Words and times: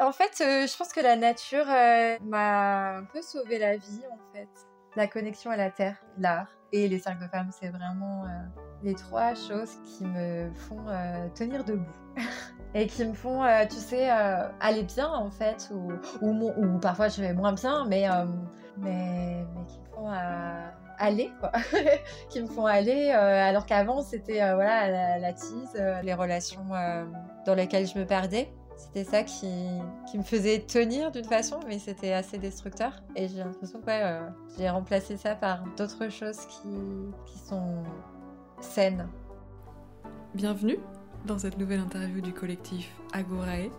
En 0.00 0.12
fait, 0.12 0.40
euh, 0.40 0.66
je 0.66 0.76
pense 0.76 0.92
que 0.92 1.00
la 1.00 1.16
nature 1.16 1.66
euh, 1.68 2.16
m'a 2.24 2.96
un 2.96 3.04
peu 3.04 3.22
sauvé 3.22 3.58
la 3.58 3.76
vie, 3.76 4.02
en 4.10 4.34
fait. 4.34 4.48
La 4.96 5.06
connexion 5.06 5.50
à 5.50 5.56
la 5.56 5.70
terre, 5.70 5.96
l'art 6.18 6.48
et 6.72 6.88
les 6.88 6.98
cercles 6.98 7.24
de 7.24 7.28
femmes, 7.28 7.50
c'est 7.52 7.68
vraiment 7.68 8.24
euh, 8.24 8.28
les 8.82 8.94
trois 8.94 9.34
choses 9.34 9.78
qui 9.84 10.04
me 10.04 10.52
font 10.52 10.86
tenir 11.34 11.64
debout. 11.64 11.84
et 12.74 12.86
qui 12.86 13.04
me 13.04 13.14
font, 13.14 13.44
tu 13.68 13.76
sais, 13.76 14.08
aller 14.08 14.82
bien, 14.82 15.08
en 15.08 15.30
fait, 15.30 15.70
ou, 15.72 16.78
parfois 16.80 17.08
je 17.08 17.20
vais 17.20 17.32
moins 17.32 17.52
bien, 17.52 17.84
mais, 17.86 18.08
mais, 18.78 19.44
qui 19.68 19.78
me 19.78 19.84
font 19.94 20.10
aller, 20.98 21.30
quoi. 21.40 21.52
qui 22.28 22.42
me 22.42 22.48
font 22.48 22.66
aller, 22.66 23.10
alors 23.10 23.66
qu'avant, 23.66 24.02
c'était 24.02 24.38
voilà, 24.54 24.88
la, 24.88 25.18
la 25.18 25.32
tease, 25.32 25.76
les 26.02 26.14
relations 26.14 26.66
dans 27.46 27.54
lesquelles 27.54 27.86
je 27.86 27.98
me 27.98 28.06
perdais. 28.06 28.52
C'était 28.76 29.04
ça 29.04 29.22
qui, 29.22 29.46
me 30.16 30.22
faisait 30.22 30.60
tenir 30.60 31.10
d'une 31.10 31.24
façon, 31.24 31.60
mais 31.66 31.78
c'était 31.78 32.12
assez 32.12 32.38
destructeur. 32.38 32.92
Et 33.16 33.28
j'ai 33.28 33.38
l'impression 33.38 33.80
que 33.80 33.90
euh, 33.90 34.20
j'ai 34.58 34.68
remplacé 34.68 35.16
ça 35.16 35.34
par 35.34 35.64
d'autres 35.76 36.10
choses 36.10 36.46
qui, 36.46 36.68
qui 37.26 37.38
sont 37.38 37.82
saines. 38.60 39.08
Bienvenue 40.34 40.78
dans 41.26 41.38
cette 41.38 41.58
nouvelle 41.58 41.80
interview 41.80 42.20
du 42.20 42.32
collectif 42.32 42.90
Agorae, 43.12 43.70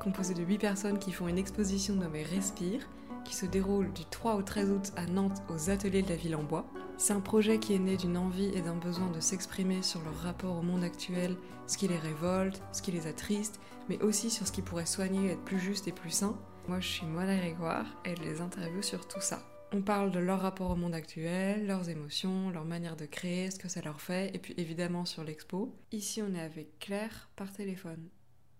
composé 0.00 0.34
de 0.34 0.42
8 0.42 0.58
personnes 0.58 0.98
qui 0.98 1.12
font 1.12 1.28
une 1.28 1.38
exposition 1.38 1.94
nommée 1.94 2.22
Respire, 2.22 2.88
qui 3.28 3.34
se 3.34 3.44
déroule 3.44 3.92
du 3.92 4.06
3 4.06 4.36
au 4.36 4.42
13 4.42 4.70
août 4.70 4.92
à 4.96 5.04
Nantes 5.04 5.42
aux 5.50 5.68
ateliers 5.68 6.00
de 6.00 6.08
la 6.08 6.16
ville 6.16 6.34
en 6.34 6.42
bois. 6.42 6.64
C'est 6.96 7.12
un 7.12 7.20
projet 7.20 7.58
qui 7.58 7.74
est 7.74 7.78
né 7.78 7.98
d'une 7.98 8.16
envie 8.16 8.50
et 8.54 8.62
d'un 8.62 8.74
besoin 8.74 9.10
de 9.10 9.20
s'exprimer 9.20 9.82
sur 9.82 10.00
leur 10.02 10.16
rapport 10.16 10.56
au 10.56 10.62
monde 10.62 10.82
actuel, 10.82 11.36
ce 11.66 11.76
qui 11.76 11.88
les 11.88 11.98
révolte, 11.98 12.62
ce 12.72 12.80
qui 12.80 12.90
les 12.90 13.06
attriste, 13.06 13.60
mais 13.90 14.00
aussi 14.00 14.30
sur 14.30 14.46
ce 14.46 14.52
qui 14.52 14.62
pourrait 14.62 14.86
soigner 14.86 15.32
être 15.32 15.44
plus 15.44 15.58
juste 15.58 15.86
et 15.88 15.92
plus 15.92 16.10
sain. 16.10 16.38
Moi 16.68 16.80
je 16.80 16.88
suis 16.88 17.06
Moana 17.06 17.36
Grégoire 17.36 17.84
et 18.06 18.16
je 18.16 18.22
les 18.22 18.40
interview 18.40 18.80
sur 18.80 19.06
tout 19.06 19.20
ça. 19.20 19.42
On 19.72 19.82
parle 19.82 20.10
de 20.10 20.20
leur 20.20 20.40
rapport 20.40 20.70
au 20.70 20.76
monde 20.76 20.94
actuel, 20.94 21.66
leurs 21.66 21.90
émotions, 21.90 22.48
leur 22.48 22.64
manière 22.64 22.96
de 22.96 23.04
créer, 23.04 23.50
ce 23.50 23.58
que 23.58 23.68
ça 23.68 23.82
leur 23.82 24.00
fait, 24.00 24.34
et 24.34 24.38
puis 24.38 24.54
évidemment 24.56 25.04
sur 25.04 25.22
l'expo. 25.22 25.76
Ici, 25.92 26.22
on 26.22 26.34
est 26.34 26.40
avec 26.40 26.78
Claire 26.78 27.28
par 27.36 27.52
téléphone. 27.52 28.08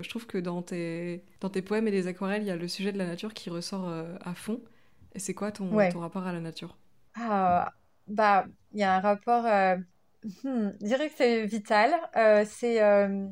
Je 0.00 0.08
trouve 0.08 0.26
que 0.26 0.38
dans 0.38 0.62
tes, 0.62 1.24
dans 1.40 1.50
tes 1.50 1.62
poèmes 1.62 1.88
et 1.88 1.90
les 1.90 2.06
aquarelles, 2.06 2.42
il 2.42 2.46
y 2.48 2.50
a 2.50 2.56
le 2.56 2.68
sujet 2.68 2.92
de 2.92 2.98
la 2.98 3.06
nature 3.06 3.34
qui 3.34 3.50
ressort 3.50 3.88
euh, 3.88 4.16
à 4.22 4.34
fond. 4.34 4.60
Et 5.14 5.18
c'est 5.18 5.34
quoi 5.34 5.52
ton, 5.52 5.68
Ouais. 5.74 5.88
ton 5.88 6.00
rapport 6.00 6.26
à 6.26 6.32
la 6.32 6.40
nature? 6.40 6.76
Ah, 7.14 7.74
bah, 8.06 8.46
il 8.72 8.80
y 8.80 8.82
a 8.84 8.94
un 8.94 9.00
rapport. 9.00 9.44
euh, 9.46 9.76
hmm, 10.44 10.70
je 10.80 10.86
dirais 10.86 11.08
que 11.10 11.16
c'est 11.16 11.46
vital. 11.46 11.92
Euh, 12.16 12.44
c'est. 12.46 12.82
euh, 12.82 13.28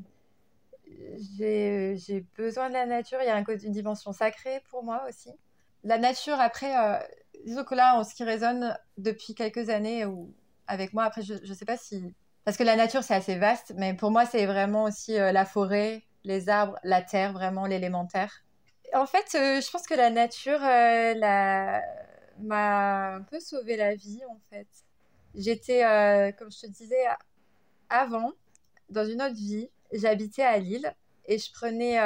j'ai, 1.36 2.26
besoin 2.36 2.68
de 2.68 2.74
la 2.74 2.86
nature. 2.86 3.18
Il 3.22 3.26
y 3.26 3.30
a 3.30 3.36
un 3.36 3.44
une 3.44 3.72
dimension 3.72 4.12
sacrée 4.12 4.60
pour 4.70 4.82
moi 4.84 5.04
aussi. 5.08 5.30
La 5.84 5.98
nature, 5.98 6.40
après, 6.40 6.72
disons 7.44 7.64
que 7.64 7.74
là, 7.74 7.96
en 7.98 8.04
ce 8.04 8.14
qui 8.14 8.24
résonne 8.24 8.76
depuis 8.98 9.34
quelques 9.34 9.68
années 9.70 10.04
ou 10.04 10.34
avec 10.66 10.92
moi, 10.94 11.04
après, 11.04 11.22
je 11.22 11.34
ne 11.34 11.54
sais 11.54 11.64
pas 11.64 11.76
si. 11.76 12.14
Parce 12.44 12.56
que 12.56 12.62
la 12.64 12.76
nature, 12.76 13.02
c'est 13.04 13.14
assez 13.14 13.36
vaste, 13.38 13.74
mais 13.76 13.94
pour 13.94 14.10
moi, 14.10 14.26
c'est 14.26 14.46
vraiment 14.46 14.84
aussi 14.84 15.18
euh, 15.18 15.32
la 15.32 15.44
forêt, 15.44 16.05
les 16.26 16.48
arbres, 16.48 16.76
la 16.82 17.02
terre, 17.02 17.32
vraiment 17.32 17.66
l'élémentaire. 17.66 18.44
En 18.92 19.06
fait, 19.06 19.34
euh, 19.34 19.60
je 19.60 19.70
pense 19.70 19.86
que 19.86 19.94
la 19.94 20.10
nature 20.10 20.62
euh, 20.62 21.14
m'a 22.40 23.14
un 23.14 23.22
peu 23.22 23.38
sauvé 23.40 23.76
la 23.76 23.94
vie, 23.94 24.20
en 24.28 24.38
fait. 24.50 24.66
J'étais, 25.34 25.84
euh, 25.84 26.32
comme 26.32 26.50
je 26.50 26.62
te 26.62 26.66
disais, 26.66 27.04
avant, 27.88 28.32
dans 28.90 29.04
une 29.04 29.22
autre 29.22 29.36
vie, 29.36 29.70
j'habitais 29.92 30.42
à 30.42 30.58
Lille 30.58 30.92
et 31.26 31.38
je 31.38 31.52
prenais 31.52 31.98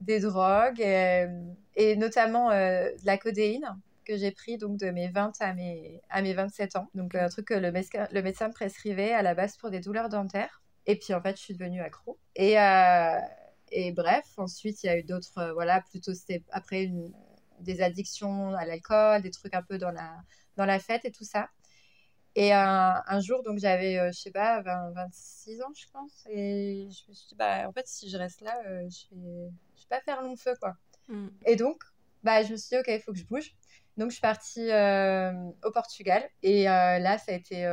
des 0.00 0.20
drogues 0.20 0.80
et, 0.80 1.96
notamment 1.96 2.50
de 2.50 3.06
la 3.06 3.18
codéine 3.18 3.76
que 4.04 4.16
j'ai 4.16 4.32
pris 4.32 4.56
donc 4.58 4.78
de 4.78 4.90
mes 4.90 5.08
20 5.08 5.32
à 5.40 5.54
mes, 5.54 6.00
à 6.10 6.22
mes 6.22 6.34
27 6.34 6.76
ans. 6.76 6.88
Donc 6.94 7.14
un 7.14 7.28
truc 7.28 7.48
que 7.48 7.54
le, 7.54 7.70
le 7.70 8.22
médecin 8.22 8.48
me 8.48 8.52
prescrivait 8.52 9.12
à 9.12 9.22
la 9.22 9.34
base 9.34 9.56
pour 9.56 9.70
des 9.70 9.80
douleurs 9.80 10.08
dentaires. 10.08 10.62
Et 10.88 10.96
puis 10.98 11.14
en 11.14 11.20
fait, 11.22 11.36
je 11.36 11.42
suis 11.42 11.54
devenue 11.54 11.82
accro. 11.82 12.18
Et, 12.34 12.58
euh, 12.58 13.20
et 13.70 13.92
bref, 13.92 14.24
ensuite, 14.38 14.82
il 14.82 14.86
y 14.86 14.88
a 14.88 14.96
eu 14.98 15.02
d'autres, 15.04 15.38
euh, 15.38 15.52
voilà, 15.52 15.82
plutôt 15.82 16.14
c'était 16.14 16.42
après 16.50 16.84
une- 16.84 17.12
des 17.60 17.82
addictions 17.82 18.54
à 18.54 18.64
l'alcool, 18.64 19.20
des 19.22 19.30
trucs 19.30 19.54
un 19.54 19.62
peu 19.62 19.76
dans 19.78 19.90
la, 19.90 20.16
dans 20.56 20.64
la 20.64 20.78
fête 20.78 21.04
et 21.04 21.12
tout 21.12 21.24
ça. 21.24 21.50
Et 22.36 22.52
un, 22.54 23.02
un 23.06 23.20
jour, 23.20 23.42
donc 23.42 23.58
j'avais, 23.58 23.98
euh, 23.98 24.10
je 24.12 24.18
sais 24.20 24.30
pas, 24.30 24.62
20, 24.62 24.92
26 24.92 25.60
ans, 25.62 25.72
je 25.76 25.86
pense. 25.92 26.26
Et 26.30 26.88
je 26.90 27.10
me 27.10 27.14
suis 27.14 27.28
dit, 27.28 27.34
bah, 27.36 27.68
en 27.68 27.72
fait, 27.72 27.86
si 27.86 28.08
je 28.08 28.16
reste 28.16 28.40
là, 28.42 28.56
euh, 28.66 28.88
je 28.88 29.14
vais, 29.14 29.50
je 29.76 29.82
vais 29.82 29.88
pas 29.90 30.00
faire 30.00 30.22
long 30.22 30.36
feu, 30.36 30.54
quoi. 30.60 30.74
Mm. 31.08 31.28
Et 31.46 31.56
donc, 31.56 31.82
bah, 32.22 32.42
je 32.44 32.52
me 32.52 32.56
suis 32.56 32.70
dit, 32.70 32.78
OK, 32.78 32.86
il 32.88 33.00
faut 33.00 33.12
que 33.12 33.18
je 33.18 33.26
bouge. 33.26 33.54
Donc, 33.98 34.10
je 34.10 34.14
suis 34.14 34.22
partie 34.22 34.70
au 35.64 35.70
Portugal. 35.72 36.22
Et 36.42 36.64
là, 36.64 37.18
ça 37.18 37.32
a 37.32 37.34
été. 37.34 37.66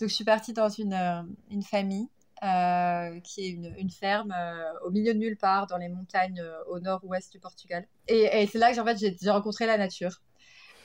Donc, 0.00 0.08
je 0.08 0.14
suis 0.14 0.24
partie 0.24 0.52
dans 0.52 0.68
une, 0.68 0.92
euh, 0.92 1.22
une 1.50 1.62
famille 1.62 2.08
euh, 2.42 3.20
qui 3.20 3.46
est 3.46 3.50
une, 3.50 3.74
une 3.78 3.90
ferme 3.90 4.34
euh, 4.36 4.72
au 4.84 4.90
milieu 4.90 5.14
de 5.14 5.18
nulle 5.18 5.36
part, 5.36 5.66
dans 5.66 5.78
les 5.78 5.88
montagnes 5.88 6.42
au 6.68 6.80
nord-ouest 6.80 7.30
du 7.32 7.38
Portugal. 7.38 7.86
Et, 8.08 8.42
et 8.42 8.46
c'est 8.46 8.58
là 8.58 8.74
que 8.74 8.80
en 8.80 8.84
fait, 8.84 8.98
j'ai 8.98 9.30
rencontré 9.30 9.66
la 9.66 9.78
nature. 9.78 10.20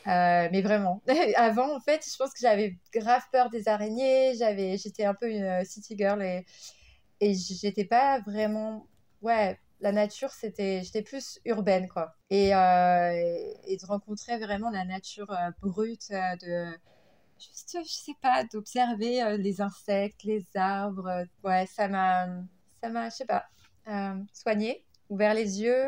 Mais 0.06 0.62
vraiment. 0.62 1.02
Avant, 1.36 1.75
en 1.75 1.80
fait, 1.80 2.06
je 2.09 2.16
pense 2.18 2.31
que 2.34 2.40
j'avais 2.40 2.78
grave 2.94 3.24
peur 3.31 3.50
des 3.50 3.68
araignées. 3.68 4.34
J'avais, 4.36 4.78
j'étais 4.78 5.06
un 5.06 5.14
peu 5.14 5.30
une 5.30 5.64
city 5.66 5.96
girl 5.97 6.24
et, 6.24 6.46
et 7.20 7.34
j'étais 7.34 7.86
pas 7.86 8.20
vraiment. 8.22 8.88
Ouais, 9.22 9.59
la 9.81 9.91
nature, 9.91 10.31
c'était, 10.31 10.81
j'étais 10.84 11.03
plus 11.03 11.40
urbaine, 11.46 11.88
quoi. 11.88 12.16
Et, 12.30 12.47
et, 12.47 13.78
de 13.78 13.86
rencontrer 13.86 14.40
vraiment 14.40 14.70
la 14.70 14.86
nature 14.86 15.36
brute, 15.62 16.09
de 16.09 16.74
juste, 17.39 17.77
je 17.83 17.91
sais 17.91 18.16
pas, 18.22 18.44
d'observer 18.45 19.23
euh, 19.23 19.38
les 19.38 19.61
insectes, 19.61 20.23
les 20.23 20.45
arbres. 20.55 21.07
euh, 21.07 21.25
ouais, 21.44 21.66
ça 21.67 21.88
m'a, 21.88 22.27
ça 22.81 22.89
m'a, 22.89 23.09
je 23.09 23.16
sais 23.16 23.25
pas, 23.25 23.45
euh, 23.88 24.16
soigné, 24.33 24.85
ouvert 25.09 25.33
les 25.33 25.61
yeux. 25.61 25.85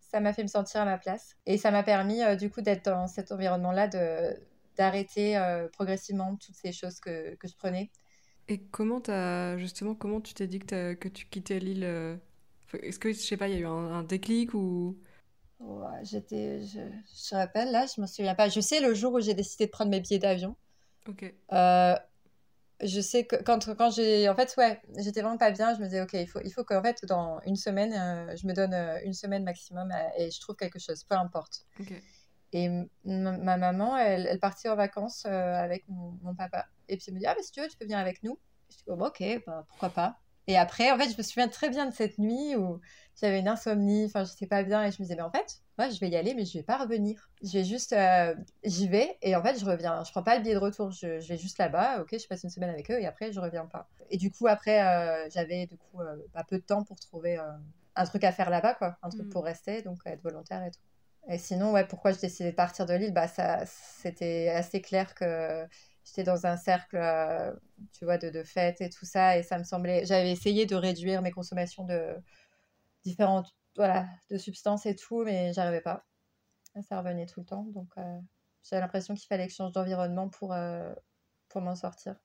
ça 0.00 0.20
m'a 0.20 0.32
fait 0.32 0.42
me 0.42 0.48
sentir 0.48 0.80
à 0.82 0.84
ma 0.84 0.98
place. 0.98 1.36
Et 1.46 1.58
ça 1.58 1.70
m'a 1.70 1.82
permis, 1.82 2.20
du 2.36 2.50
coup, 2.50 2.60
d'être 2.62 2.84
dans 2.86 3.06
cet 3.08 3.32
environnement-là, 3.32 3.88
de, 3.88 4.38
d'arrêter 4.76 5.38
progressivement 5.72 6.36
toutes 6.36 6.54
ces 6.54 6.72
choses 6.72 7.00
que, 7.00 7.34
que 7.36 7.48
je 7.48 7.56
prenais. 7.56 7.90
Et 8.48 8.62
comment 8.70 9.00
t'as, 9.00 9.56
justement, 9.58 9.94
comment 9.94 10.20
tu 10.20 10.34
t'es 10.34 10.46
dit 10.46 10.60
que, 10.60 10.94
que 10.94 11.08
tu 11.08 11.26
quittais 11.26 11.58
l'île 11.58 11.84
Est-ce 12.82 12.98
que, 12.98 13.12
je 13.12 13.18
sais 13.18 13.36
pas, 13.36 13.48
il 13.48 13.54
y 13.54 13.56
a 13.56 13.60
eu 13.60 13.66
un, 13.66 13.70
un 13.70 14.02
déclic 14.02 14.54
ou... 14.54 14.98
Ouais, 15.58 16.04
j'étais, 16.04 16.60
je, 16.60 16.80
je 16.80 17.34
me 17.34 17.40
rappelle, 17.40 17.70
là, 17.72 17.86
je 17.86 18.00
me 18.00 18.06
souviens 18.06 18.34
pas. 18.34 18.48
Je 18.48 18.60
sais 18.60 18.80
le 18.80 18.94
jour 18.94 19.14
où 19.14 19.20
j'ai 19.20 19.34
décidé 19.34 19.66
de 19.66 19.70
prendre 19.70 19.90
mes 19.90 20.00
billets 20.00 20.18
d'avion. 20.18 20.54
Ok. 21.08 21.32
Euh, 21.52 21.96
je 22.82 23.00
sais 23.00 23.24
que 23.24 23.36
quand, 23.36 23.74
quand 23.74 23.90
j'ai. 23.90 24.28
En 24.28 24.34
fait, 24.34 24.54
ouais, 24.58 24.82
j'étais 24.98 25.22
vraiment 25.22 25.38
pas 25.38 25.50
bien. 25.50 25.74
Je 25.74 25.80
me 25.80 25.84
disais, 25.84 26.02
OK, 26.02 26.12
il 26.12 26.26
faut, 26.26 26.40
il 26.44 26.50
faut 26.52 26.62
qu'en 26.62 26.82
fait, 26.82 27.04
dans 27.06 27.40
une 27.46 27.56
semaine, 27.56 27.94
euh, 27.94 28.36
je 28.36 28.46
me 28.46 28.52
donne 28.52 28.74
euh, 28.74 28.98
une 29.04 29.14
semaine 29.14 29.44
maximum 29.44 29.90
et 30.18 30.30
je 30.30 30.40
trouve 30.40 30.56
quelque 30.56 30.78
chose, 30.78 31.04
peu 31.04 31.16
importe. 31.16 31.64
Ok. 31.80 31.92
Et 32.52 32.68
ma 33.04 33.32
ma 33.38 33.56
maman, 33.56 33.96
elle, 33.96 34.26
elle 34.26 34.40
partait 34.40 34.68
en 34.68 34.76
vacances 34.76 35.24
avec 35.26 35.88
mon, 35.88 36.18
mon 36.22 36.34
papa. 36.34 36.66
Et 36.88 36.96
puis 36.96 37.06
elle 37.08 37.14
me 37.14 37.18
dit, 37.18 37.26
ah, 37.26 37.34
mais 37.36 37.42
si 37.42 37.50
tu 37.50 37.60
veux, 37.60 37.68
tu 37.68 37.76
peux 37.76 37.84
venir 37.84 37.98
avec 37.98 38.22
nous. 38.22 38.38
Je 38.70 38.76
dis, 38.76 38.82
oh, 38.88 38.96
bah, 38.96 39.06
OK, 39.08 39.42
bah, 39.46 39.64
pourquoi 39.68 39.90
pas. 39.90 40.18
Et 40.48 40.56
après, 40.56 40.90
en 40.92 40.98
fait, 40.98 41.10
je 41.10 41.16
me 41.18 41.22
souviens 41.22 41.48
très 41.48 41.68
bien 41.70 41.86
de 41.86 41.92
cette 41.94 42.18
nuit 42.18 42.54
où 42.56 42.80
j'avais 43.20 43.40
une 43.40 43.48
insomnie, 43.48 44.04
enfin, 44.06 44.24
j'étais 44.24 44.46
pas 44.46 44.62
bien 44.62 44.84
et 44.84 44.90
je 44.92 44.96
me 44.98 45.04
disais, 45.04 45.16
mais 45.16 45.22
en 45.22 45.30
fait, 45.30 45.62
ouais, 45.78 45.90
je 45.90 45.98
vais 46.00 46.08
y 46.08 46.16
aller, 46.16 46.34
mais 46.34 46.44
je 46.44 46.58
vais 46.58 46.62
pas 46.62 46.78
revenir. 46.78 47.30
Je 47.42 47.52
vais 47.58 47.64
juste, 47.64 47.92
euh, 47.92 48.34
j'y 48.64 48.86
vais 48.88 49.18
et 49.22 49.34
en 49.34 49.42
fait, 49.42 49.58
je 49.58 49.64
reviens. 49.64 50.04
Je 50.04 50.10
prends 50.12 50.22
pas 50.22 50.36
le 50.36 50.42
billet 50.42 50.54
de 50.54 50.60
retour, 50.60 50.90
je, 50.92 51.18
je 51.20 51.28
vais 51.28 51.36
juste 51.38 51.58
là-bas, 51.58 52.00
ok, 52.02 52.16
je 52.20 52.26
passe 52.28 52.44
une 52.44 52.50
semaine 52.50 52.70
avec 52.70 52.90
eux 52.90 53.00
et 53.00 53.06
après, 53.06 53.32
je 53.32 53.40
reviens 53.40 53.66
pas. 53.66 53.88
Et 54.10 54.18
du 54.18 54.30
coup, 54.30 54.46
après, 54.46 54.86
euh, 54.86 55.28
j'avais 55.32 55.66
du 55.66 55.76
coup 55.78 56.00
euh, 56.00 56.16
pas 56.32 56.44
peu 56.44 56.58
de 56.58 56.62
temps 56.64 56.84
pour 56.84 56.98
trouver 57.00 57.38
un 57.96 58.04
truc 58.04 58.24
à 58.24 58.32
faire 58.32 58.50
là-bas, 58.50 58.74
quoi, 58.74 58.98
un 59.02 59.08
truc 59.08 59.26
Mm. 59.26 59.30
pour 59.30 59.44
rester, 59.44 59.82
donc 59.82 59.98
être 60.04 60.22
volontaire 60.22 60.62
et 60.64 60.70
tout. 60.70 60.80
Et 61.28 61.38
sinon, 61.38 61.72
ouais, 61.72 61.84
pourquoi 61.86 62.12
j'ai 62.12 62.20
décidé 62.20 62.50
de 62.52 62.54
partir 62.56 62.86
de 62.86 62.94
l'île, 62.94 63.12
bah, 63.12 63.26
ça, 63.26 63.64
c'était 63.66 64.48
assez 64.50 64.80
clair 64.80 65.14
que 65.14 65.66
j'étais 66.06 66.24
dans 66.24 66.46
un 66.46 66.56
cercle, 66.58 66.96
euh, 66.98 67.52
tu 67.92 68.06
vois, 68.06 68.18
de, 68.18 68.30
de 68.30 68.44
fêtes 68.44 68.80
et 68.82 68.90
tout 68.90 69.06
ça, 69.06 69.38
et 69.38 69.44
ça 69.44 69.58
me 69.58 69.64
semblait. 69.64 70.06
J'avais 70.06 70.32
essayé 70.32 70.66
de 70.66 70.76
réduire 70.76 71.22
mes 71.22 71.32
consommations 71.32 71.84
de 71.86 72.16
différentes, 73.04 73.54
voilà, 73.76 74.06
de 74.30 74.38
substances 74.38 74.86
et 74.86 74.96
tout, 74.96 75.24
mais 75.24 75.52
j'arrivais 75.54 75.80
pas. 75.82 76.06
Ça 76.88 76.98
revenait 77.00 77.26
tout 77.26 77.40
le 77.40 77.46
temps, 77.46 77.64
donc 77.74 77.88
euh, 77.98 78.20
j'avais 78.64 78.82
l'impression 78.82 79.14
qu'il 79.14 79.26
fallait 79.28 79.46
que 79.46 79.52
je 79.52 79.56
change 79.56 79.72
d'environnement 79.72 80.28
pour, 80.28 80.52
euh, 80.52 80.94
pour 81.48 81.62
m'en 81.62 81.74
sortir. 81.76 82.16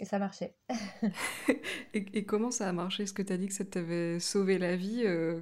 Et 0.00 0.04
ça 0.06 0.18
marchait. 0.18 0.56
Et, 1.94 2.18
et 2.18 2.24
comment 2.26 2.50
ça 2.50 2.68
a 2.68 2.72
marché? 2.72 3.02
Est-ce 3.04 3.12
que 3.12 3.22
tu 3.22 3.32
as 3.32 3.36
dit 3.36 3.48
que 3.48 3.54
ça 3.54 3.64
t'avait 3.64 4.20
sauvé 4.20 4.58
la 4.58 4.76
vie 4.76 5.02
euh, 5.04 5.40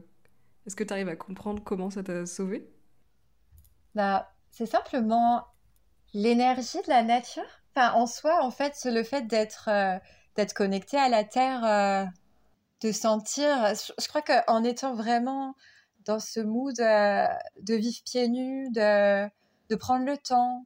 Est-ce 0.66 0.76
que 0.76 0.84
tu 0.84 0.92
arrives 0.92 1.08
à 1.08 1.16
comprendre 1.16 1.62
comment 1.64 1.90
ça 1.90 2.02
t'a 2.04 2.26
sauvé 2.26 2.68
Bah, 3.96 4.32
c'est 4.50 4.66
simplement 4.66 5.44
l'énergie 6.14 6.82
de 6.82 6.88
la 6.88 7.02
nature. 7.02 7.42
Enfin, 7.76 7.92
en 7.92 8.06
soi, 8.06 8.42
en 8.42 8.50
fait, 8.50 8.74
le 8.86 9.02
fait 9.02 9.26
d'être 9.26 9.68
euh, 9.68 9.98
d'être 10.34 10.54
connecté 10.54 10.96
à 10.96 11.10
la 11.10 11.24
terre, 11.24 11.62
euh, 11.64 12.04
de 12.80 12.90
sentir. 12.90 13.74
Je, 13.74 13.92
je 13.98 14.08
crois 14.08 14.22
qu'en 14.22 14.64
étant 14.64 14.94
vraiment 14.94 15.54
dans 16.06 16.18
ce 16.18 16.40
mood 16.40 16.74
de 16.76 17.74
vivre 17.74 17.98
pieds 18.04 18.28
nus, 18.28 18.70
de, 18.70 19.28
de 19.68 19.76
prendre 19.76 20.06
le 20.06 20.16
temps, 20.16 20.64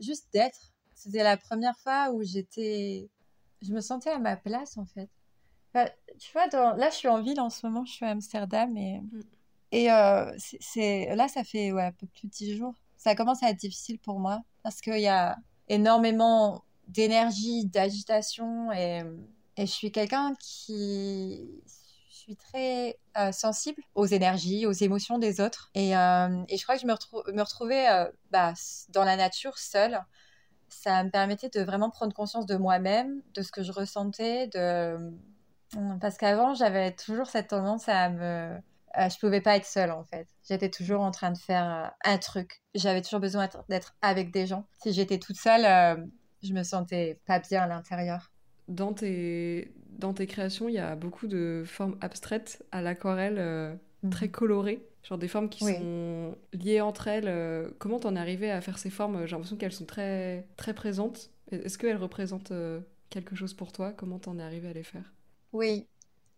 juste 0.00 0.28
d'être. 0.32 0.72
C'était 0.94 1.22
la 1.22 1.36
première 1.36 1.76
fois 1.78 2.10
où 2.12 2.22
j'étais, 2.22 3.10
je 3.60 3.72
me 3.72 3.80
sentais 3.80 4.10
à 4.10 4.18
ma 4.18 4.36
place 4.36 4.78
en 4.78 4.86
fait. 4.86 5.10
Bah, 5.74 5.90
tu 6.18 6.32
vois, 6.32 6.46
là, 6.76 6.88
je 6.88 6.96
suis 6.96 7.08
en 7.08 7.20
ville 7.20 7.40
en 7.40 7.50
ce 7.50 7.66
moment, 7.66 7.84
je 7.84 7.92
suis 7.92 8.06
à 8.06 8.10
Amsterdam 8.10 8.74
et, 8.78 9.00
mm. 9.00 9.22
et 9.72 9.88
c'est 10.62 11.14
là, 11.14 11.28
ça 11.28 11.44
fait 11.44 11.72
ouais, 11.72 11.84
un 11.84 11.92
peu 11.92 12.06
plus 12.06 12.28
de 12.28 12.32
10 12.32 12.56
jours. 12.56 12.74
Ça 12.96 13.14
commence 13.14 13.42
à 13.42 13.50
être 13.50 13.58
difficile 13.58 13.98
pour 13.98 14.20
moi 14.20 14.40
parce 14.62 14.80
qu'il 14.80 15.00
y 15.00 15.08
a 15.08 15.36
énormément 15.68 16.64
d'énergie, 16.88 17.66
d'agitation 17.66 18.72
et, 18.72 19.02
je 19.58 19.64
suis 19.64 19.90
quelqu'un 19.90 20.34
qui 20.38 21.62
je 22.10 22.14
suis 22.14 22.36
très 22.36 22.98
euh, 23.16 23.32
sensible 23.32 23.82
aux 23.94 24.04
énergies, 24.04 24.66
aux 24.66 24.72
émotions 24.72 25.18
des 25.18 25.40
autres 25.40 25.70
et, 25.74 25.96
euh, 25.96 26.44
et 26.48 26.58
je 26.58 26.62
crois 26.62 26.76
que 26.76 26.82
je 26.82 26.86
me, 26.86 27.32
me 27.32 27.42
retrouvais 27.42 27.88
euh, 27.88 28.10
bah, 28.30 28.52
dans 28.90 29.04
la 29.04 29.16
nature 29.16 29.56
seule. 29.56 29.98
Ça 30.68 31.02
me 31.04 31.10
permettait 31.10 31.48
de 31.48 31.62
vraiment 31.62 31.88
prendre 31.88 32.12
conscience 32.12 32.44
de 32.44 32.56
moi-même, 32.56 33.22
de 33.34 33.40
ce 33.40 33.50
que 33.50 33.62
je 33.62 33.72
ressentais, 33.72 34.48
de 34.48 35.14
parce 36.00 36.16
qu'avant 36.16 36.54
j'avais 36.54 36.92
toujours 36.92 37.26
cette 37.26 37.48
tendance 37.48 37.88
à 37.88 38.10
me 38.10 38.58
je 38.96 39.18
pouvais 39.18 39.40
pas 39.40 39.56
être 39.56 39.66
seule 39.66 39.90
en 39.90 40.04
fait. 40.04 40.26
J'étais 40.48 40.70
toujours 40.70 41.02
en 41.02 41.10
train 41.10 41.30
de 41.30 41.38
faire 41.38 41.92
un 42.04 42.18
truc. 42.18 42.62
J'avais 42.74 43.02
toujours 43.02 43.20
besoin 43.20 43.48
d'être 43.68 43.94
avec 44.02 44.32
des 44.32 44.46
gens. 44.46 44.66
Si 44.82 44.92
j'étais 44.92 45.18
toute 45.18 45.36
seule, 45.36 46.08
je 46.42 46.52
me 46.52 46.62
sentais 46.62 47.20
pas 47.26 47.38
bien 47.40 47.62
à 47.62 47.66
l'intérieur. 47.66 48.30
Dans 48.68 48.92
tes, 48.92 49.72
dans 49.90 50.12
tes 50.12 50.26
créations, 50.26 50.68
il 50.68 50.74
y 50.74 50.78
a 50.78 50.96
beaucoup 50.96 51.26
de 51.26 51.62
formes 51.66 51.96
abstraites 52.00 52.64
à 52.72 52.82
l'aquarelle, 52.82 53.38
euh, 53.38 53.74
mhm. 54.02 54.10
très 54.10 54.28
colorées, 54.28 54.86
genre 55.02 55.18
des 55.18 55.28
formes 55.28 55.48
qui 55.48 55.64
sont 55.64 56.36
liées 56.52 56.80
entre 56.80 57.08
elles. 57.08 57.28
Euh, 57.28 57.70
comment 57.78 58.00
t'en 58.00 58.16
es 58.16 58.18
arrivé 58.18 58.50
à 58.50 58.60
faire 58.60 58.78
ces 58.78 58.90
formes? 58.90 59.26
J'ai 59.26 59.32
l'impression 59.32 59.56
qu'elles 59.56 59.72
sont 59.72 59.86
très, 59.86 60.46
très 60.56 60.74
présentes. 60.74 61.30
Est-ce 61.50 61.78
qu'elles 61.78 61.96
représentent 61.96 62.50
euh, 62.50 62.80
quelque 63.08 63.36
chose 63.36 63.54
pour 63.54 63.72
toi? 63.72 63.92
Comment 63.92 64.18
t'en 64.18 64.38
es 64.38 64.42
arrivé 64.42 64.68
à 64.68 64.72
les 64.72 64.82
faire? 64.82 65.12
Oui, 65.52 65.86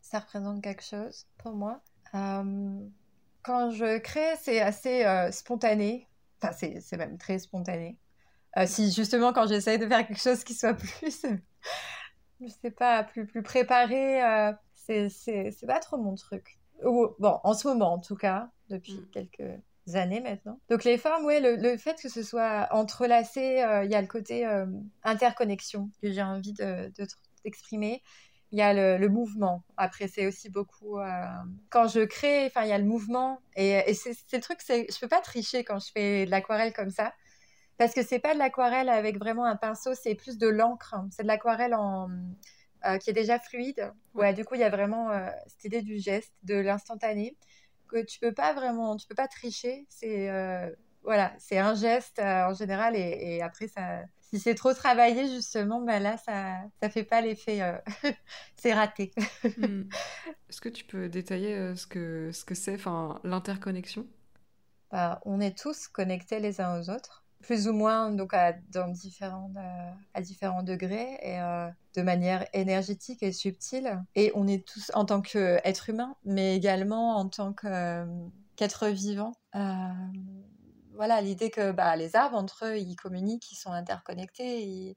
ça 0.03 0.19
représente 0.19 0.63
quelque 0.63 0.85
chose 0.85 1.27
pour 1.39 1.53
moi. 1.53 1.81
Quand 2.13 3.71
je 3.71 3.99
crée, 3.99 4.37
c'est 4.41 4.61
assez 4.61 5.05
spontané. 5.33 6.09
Enfin, 6.41 6.53
c'est 6.53 6.97
même 6.97 7.19
très 7.19 7.39
spontané. 7.39 7.99
Euh, 8.57 8.67
si 8.67 8.91
justement 8.91 9.33
quand 9.33 9.47
j'essaye 9.47 9.79
de 9.79 9.87
faire 9.87 10.07
quelque 10.07 10.21
chose 10.21 10.43
qui 10.43 10.55
soit 10.55 10.75
plus, 11.01 11.27
je 12.41 12.49
sais 12.63 12.71
pas, 12.71 13.05
plus, 13.05 13.27
plus 13.27 13.43
préparé, 13.43 14.25
euh, 14.25 14.53
c'est 14.75 15.67
pas 15.67 15.81
trop 15.81 15.99
mon 15.99 16.15
truc. 16.15 16.59
bon, 16.83 17.15
en 17.21 17.55
ce 17.55 17.69
moment 17.69 17.93
en 17.93 17.99
tout 17.99 18.17
cas, 18.17 18.51
depuis 18.69 18.95
mm. 18.95 19.11
quelques 19.13 19.95
années 19.95 20.21
maintenant. 20.21 20.59
Donc 20.71 20.85
les 20.85 20.99
formes, 20.99 21.25
oui, 21.25 21.41
le, 21.41 21.77
fait 21.77 22.01
que 22.01 22.09
ce 22.09 22.23
soit 22.23 22.69
entrelacé, 22.71 23.63
euh, 23.63 23.85
il 23.85 23.91
y 23.91 23.95
a 23.95 24.01
le 24.01 24.07
côté 24.07 24.47
interconnexion 25.03 25.91
que 26.03 26.11
j'ai 26.11 26.23
envie 26.23 26.53
de, 26.53 26.93
d'exprimer. 27.45 28.03
Il 28.53 28.59
y 28.59 28.63
a 28.63 28.99
le, 28.99 29.09
mouvement. 29.09 29.63
Après, 29.77 30.09
c'est 30.09 30.27
aussi 30.27 30.49
beaucoup 30.51 30.99
quand 31.71 31.89
je 31.89 32.01
crée. 32.01 32.47
Enfin, 32.47 32.63
il 32.63 32.69
y 32.69 32.73
a 32.73 32.79
le 32.79 32.85
mouvement 32.85 33.41
et, 33.57 33.83
et 33.87 33.95
c'est, 33.95 34.17
le 34.33 34.41
truc, 34.41 34.59
c'est 34.61 34.87
je 34.91 34.99
peux 34.99 35.09
pas 35.09 35.21
tricher 35.21 35.65
quand 35.65 35.79
je 35.79 35.91
fais 35.93 36.27
de 36.27 36.31
l'aquarelle 36.31 36.73
comme 36.73 36.91
ça 36.91 37.13
parce 37.79 37.95
que 37.95 38.03
c'est 38.03 38.19
pas 38.19 38.35
de 38.35 38.39
l'aquarelle 38.39 38.89
avec 38.89 39.19
vraiment 39.19 39.45
un 39.45 39.57
pinceau, 39.57 39.95
c'est 39.95 40.17
plus 40.17 40.37
de 40.37 40.49
l'encre. 40.49 40.97
C'est 41.13 41.23
de 41.23 41.29
l'aquarelle 41.29 41.75
en 41.75 42.09
euh, 42.85 42.99
qui 42.99 43.11
est 43.11 43.13
déjà 43.13 43.39
fluide. 43.39 43.93
Ouais, 44.15 44.35
du 44.35 44.45
coup, 44.45 44.55
il 44.57 44.61
y 44.61 44.65
a 44.65 44.71
vraiment 44.71 45.11
euh, 45.11 45.31
cette 45.47 45.65
idée 45.65 45.83
du 45.83 45.99
geste, 45.99 46.33
de 46.43 46.55
l'instantané, 46.57 47.37
que 47.89 48.05
tu 48.05 48.19
peux 48.19 48.33
pas 48.33 48.53
vraiment, 48.53 48.97
tu 48.97 49.07
peux 49.07 49.15
pas 49.15 49.29
tricher. 49.29 49.87
C'est 49.89 50.29
euh, 50.31 50.71
voilà, 51.05 51.33
c'est 51.39 51.59
un 51.59 51.75
geste 51.75 52.19
en 52.21 52.53
général, 52.55 52.97
et, 52.97 53.41
après 53.43 53.69
ça, 53.69 54.03
si 54.31 54.39
c'est 54.39 54.55
trop 54.55 54.75
travaillé 54.75 55.29
justement, 55.29 55.81
ben 55.81 56.03
là 56.03 56.17
ça, 56.19 56.61
ça 56.83 56.91
fait 56.91 57.05
pas 57.05 57.21
l'effet, 57.21 57.61
c'est 58.57 58.75
raté. 58.75 59.13
Hmm. 59.59 59.83
Est-ce 60.49 60.61
que 60.61 60.69
tu 60.69 60.85
peux 60.85 61.09
détailler 61.09 61.75
ce 61.77 61.87
que 61.87 62.31
ce 62.33 62.45
que 62.45 62.55
c'est, 62.55 62.75
enfin 62.75 63.21
l'interconnexion? 63.25 64.07
Bah, 64.91 65.21
On 65.25 65.41
est 65.41 65.57
tous 65.57 65.89
connectés 65.89 66.41
les 66.41 66.61
uns 66.61 66.81
aux 66.81 66.91
autres 66.91 67.25
plus 67.41 67.69
ou 67.69 67.73
moins 67.73 68.11
donc 68.11 68.35
à, 68.35 68.53
dans 68.73 68.89
différents, 68.89 69.51
euh, 69.57 69.91
à 70.15 70.21
différents 70.21 70.63
degrés 70.63 71.19
et 71.23 71.41
euh, 71.41 71.69
de 71.97 72.03
manière 72.03 72.45
énergétique 72.53 73.23
et 73.23 73.33
subtile. 73.33 74.03
Et 74.15 74.33
on 74.35 74.47
est 74.47 74.67
tous 74.67 74.91
en 74.95 75.05
tant 75.05 75.21
qu'être 75.21 75.89
humain, 75.89 76.17
mais 76.25 76.57
également 76.57 77.17
en 77.17 77.29
tant 77.29 77.55
euh, 77.65 78.05
qu'être 78.57 78.89
vivant. 78.89 79.33
Voilà, 80.99 81.23
l'idée 81.23 81.51
que 81.51 81.73
bah, 81.73 81.97
les 81.97 82.15
arbres, 82.15 82.37
entre 82.37 82.67
eux, 82.67 82.79
ils 82.79 82.97
communiquent, 82.97 83.51
ils 83.51 83.57
sont 83.57 83.73
interconnectés, 83.73 84.95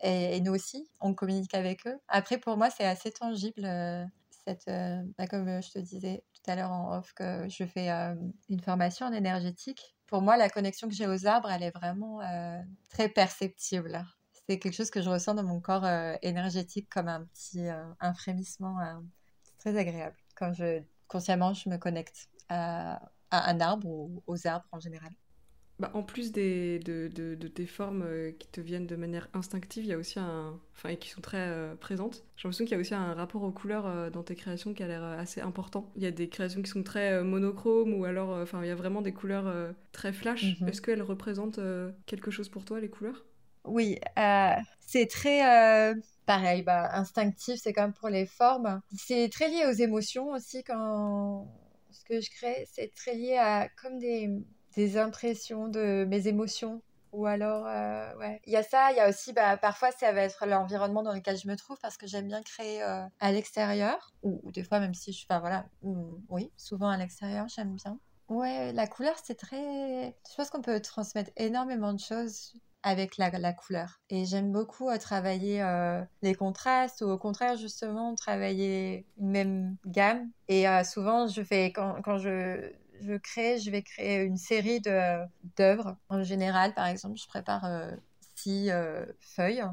et, 0.00 0.40
nous 0.40 0.52
aussi, 0.52 0.90
on 1.00 1.14
communique 1.14 1.54
avec 1.54 1.86
eux. 1.86 1.96
Après, 2.08 2.38
pour 2.38 2.56
moi, 2.56 2.70
c'est 2.70 2.84
assez 2.84 3.12
tangible. 3.12 3.64
Cette, 4.44 4.66
bah, 5.16 5.28
comme 5.28 5.62
je 5.62 5.70
te 5.70 5.78
disais 5.78 6.24
tout 6.34 6.50
à 6.50 6.56
l'heure 6.56 6.72
en 6.72 6.98
off, 6.98 7.12
que 7.14 7.48
je 7.48 7.64
fais 7.64 7.88
une 8.48 8.60
formation 8.60 9.06
en 9.06 9.12
énergétique 9.12 9.94
pour 10.12 10.20
moi, 10.20 10.36
la 10.36 10.50
connexion 10.50 10.88
que 10.88 10.94
j'ai 10.94 11.06
aux 11.06 11.26
arbres, 11.26 11.50
elle 11.50 11.62
est 11.62 11.74
vraiment 11.74 12.20
euh, 12.20 12.60
très 12.90 13.08
perceptible. 13.08 14.04
C'est 14.46 14.58
quelque 14.58 14.74
chose 14.74 14.90
que 14.90 15.00
je 15.00 15.08
ressens 15.08 15.32
dans 15.32 15.42
mon 15.42 15.58
corps 15.58 15.86
euh, 15.86 16.16
énergétique 16.20 16.90
comme 16.90 17.08
un 17.08 17.24
petit 17.24 17.66
euh, 17.66 17.82
un 17.98 18.12
frémissement. 18.12 18.76
très 19.56 19.74
agréable 19.74 20.16
quand 20.34 20.52
je 20.52 20.82
consciemment 21.08 21.54
je 21.54 21.70
me 21.70 21.78
connecte 21.78 22.28
à, 22.50 23.00
un 23.30 23.58
arbre 23.60 23.88
ou 23.88 24.22
aux 24.26 24.46
arbres 24.46 24.68
en 24.70 24.80
général. 24.80 25.12
Bah, 25.82 25.90
en 25.94 26.04
plus 26.04 26.30
des, 26.30 26.78
de, 26.78 27.08
de, 27.08 27.48
tes 27.48 27.66
formes 27.66 28.04
euh, 28.06 28.30
qui 28.38 28.46
te 28.46 28.60
viennent 28.60 28.86
de 28.86 28.94
manière 28.94 29.28
instinctive, 29.34 29.82
il 29.82 29.88
y 29.88 29.92
a 29.92 29.98
aussi 29.98 30.20
un. 30.20 30.60
Enfin, 30.76 30.90
et 30.90 30.96
qui 30.96 31.08
sont 31.08 31.20
très 31.20 31.48
euh, 31.48 31.74
présentes. 31.74 32.22
J'ai 32.36 32.46
l'impression 32.46 32.64
qu'il 32.64 32.74
y 32.74 32.76
a 32.76 32.80
aussi 32.80 32.94
un 32.94 33.14
rapport 33.14 33.42
aux 33.42 33.50
couleurs 33.50 33.86
euh, 33.88 34.08
dans 34.08 34.22
tes 34.22 34.36
créations 34.36 34.74
qui 34.74 34.84
a 34.84 34.86
l'air 34.86 35.02
assez 35.02 35.40
important. 35.40 35.90
Il 35.96 36.04
y 36.04 36.06
a 36.06 36.12
des 36.12 36.28
créations 36.28 36.62
qui 36.62 36.70
sont 36.70 36.84
très 36.84 37.24
monochromes 37.24 37.94
ou 37.94 38.04
alors. 38.04 38.30
Enfin, 38.30 38.62
il 38.62 38.68
y 38.68 38.70
a 38.70 38.76
vraiment 38.76 39.02
des 39.02 39.12
couleurs 39.12 39.52
très 39.90 40.12
flash. 40.12 40.60
Mhm. 40.60 40.68
Est-ce 40.68 40.80
qu'elles 40.80 41.02
représentent 41.02 41.58
quelque 42.06 42.30
chose 42.30 42.48
pour 42.48 42.64
toi, 42.64 42.78
les 42.78 42.88
couleurs? 42.88 43.24
Oui, 43.64 43.98
c'est 44.86 45.08
très. 45.10 45.96
Pareil, 46.26 46.62
bah, 46.62 46.90
instinctif, 46.92 47.58
c'est 47.60 47.72
comme 47.72 47.92
pour 47.92 48.08
les 48.08 48.26
formes. 48.26 48.80
C'est 48.96 49.28
très 49.32 49.48
lié 49.48 49.64
aux 49.68 49.74
émotions 49.74 50.30
aussi 50.30 50.62
quand 50.62 51.48
ce 51.90 52.04
que 52.04 52.20
je 52.20 52.30
crée, 52.30 52.66
c'est 52.70 52.94
très 52.94 53.14
lié 53.14 53.36
à 53.36 53.68
comme 53.80 53.98
des, 53.98 54.30
des 54.74 54.98
impressions 54.98 55.68
de 55.68 56.04
mes 56.08 56.28
émotions. 56.28 56.82
Ou 57.12 57.26
alors, 57.26 57.66
euh, 57.66 58.14
ouais. 58.16 58.40
Il 58.46 58.52
y 58.52 58.56
a 58.56 58.62
ça, 58.62 58.90
il 58.90 58.96
y 58.96 59.00
a 59.00 59.08
aussi, 59.08 59.34
bah, 59.34 59.58
parfois, 59.58 59.90
ça 59.92 60.12
va 60.12 60.22
être 60.22 60.46
l'environnement 60.46 61.02
dans 61.02 61.12
lequel 61.12 61.36
je 61.36 61.46
me 61.46 61.56
trouve 61.56 61.78
parce 61.80 61.98
que 61.98 62.06
j'aime 62.06 62.26
bien 62.26 62.42
créer 62.42 62.82
euh, 62.82 63.04
à 63.20 63.32
l'extérieur. 63.32 64.14
Ou, 64.22 64.50
des 64.52 64.64
fois, 64.64 64.80
même 64.80 64.94
si 64.94 65.12
je. 65.12 65.26
Enfin, 65.28 65.40
voilà. 65.40 65.66
oui, 65.82 66.50
souvent 66.56 66.88
à 66.88 66.96
l'extérieur, 66.96 67.46
j'aime 67.48 67.74
bien. 67.74 67.98
Ouais, 68.28 68.72
la 68.72 68.86
couleur, 68.86 69.14
c'est 69.22 69.34
très. 69.34 70.16
Je 70.30 70.34
pense 70.36 70.48
qu'on 70.48 70.62
peut 70.62 70.80
transmettre 70.80 71.30
énormément 71.36 71.92
de 71.92 72.00
choses 72.00 72.54
avec 72.82 73.18
la, 73.18 73.28
la 73.30 73.52
couleur. 73.52 74.00
Et 74.08 74.24
j'aime 74.24 74.50
beaucoup 74.50 74.88
euh, 74.88 74.96
travailler 74.96 75.62
les 76.22 76.34
contrastes 76.34 77.02
ou 77.02 77.10
au 77.10 77.18
contraire, 77.18 77.58
justement, 77.58 78.14
travailler 78.14 79.06
une 79.18 79.30
même 79.30 79.76
gamme. 79.84 80.30
Et 80.48 80.64
souvent, 80.84 81.26
je 81.26 81.42
fais, 81.42 81.66
quand, 81.66 82.00
quand 82.02 82.16
je 82.16 82.72
je 83.02 83.14
crée, 83.14 83.58
je 83.58 83.70
vais 83.70 83.82
créer 83.82 84.22
une 84.22 84.36
série 84.36 84.80
d'œuvres. 84.80 85.96
En 86.08 86.22
général, 86.22 86.74
par 86.74 86.86
exemple, 86.86 87.18
je 87.18 87.26
prépare 87.26 87.64
euh, 87.64 87.90
six 88.36 88.70
euh, 88.70 89.04
feuilles. 89.20 89.64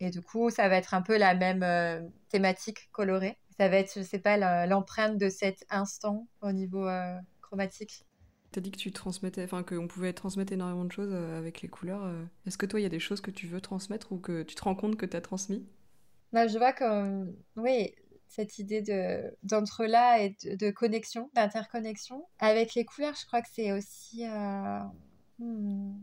Et 0.00 0.10
du 0.10 0.22
coup, 0.22 0.50
ça 0.50 0.68
va 0.68 0.76
être 0.76 0.94
un 0.94 1.02
peu 1.02 1.18
la 1.18 1.34
même 1.34 1.62
euh, 1.62 2.00
thématique 2.30 2.90
colorée. 2.92 3.38
Ça 3.58 3.68
va 3.68 3.76
être, 3.76 3.92
je 3.94 4.02
sais 4.02 4.18
pas, 4.18 4.66
l'empreinte 4.66 5.18
de 5.18 5.28
cet 5.28 5.64
instant 5.68 6.26
au 6.40 6.52
niveau 6.52 6.88
chromatique. 7.42 8.06
Tu 8.52 8.58
as 8.58 8.62
dit 8.62 8.70
que 8.70 8.78
tu 8.78 8.90
transmettais, 8.90 9.44
enfin 9.44 9.62
qu'on 9.62 9.86
pouvait 9.86 10.14
transmettre 10.14 10.54
énormément 10.54 10.86
de 10.86 10.92
choses 10.92 11.12
avec 11.12 11.60
les 11.60 11.68
couleurs. 11.68 12.10
Est-ce 12.46 12.56
que 12.56 12.64
toi, 12.64 12.80
il 12.80 12.84
y 12.84 12.86
a 12.86 12.90
des 12.90 12.98
choses 12.98 13.20
que 13.20 13.30
tu 13.30 13.46
veux 13.46 13.60
transmettre 13.60 14.12
ou 14.12 14.18
que 14.18 14.42
tu 14.42 14.54
te 14.54 14.62
rends 14.62 14.74
compte 14.74 14.96
que 14.96 15.04
tu 15.04 15.14
as 15.14 15.20
transmis? 15.20 15.62
Bah, 16.32 16.46
Je 16.46 16.58
vois 16.58 16.72
comme, 16.72 17.34
oui, 17.56 17.94
cette 18.30 18.58
idée 18.58 18.80
de 18.80 19.36
d'entre-là 19.42 20.20
et 20.20 20.36
de, 20.44 20.70
connexion, 20.70 21.30
d'interconnexion. 21.34 22.26
Avec 22.38 22.74
les 22.74 22.84
couleurs, 22.84 23.14
je 23.20 23.26
crois 23.26 23.42
que 23.42 23.48
c'est 23.52 23.72
aussi... 23.72 24.24
Euh, 24.24 24.80
hmm, 25.38 25.98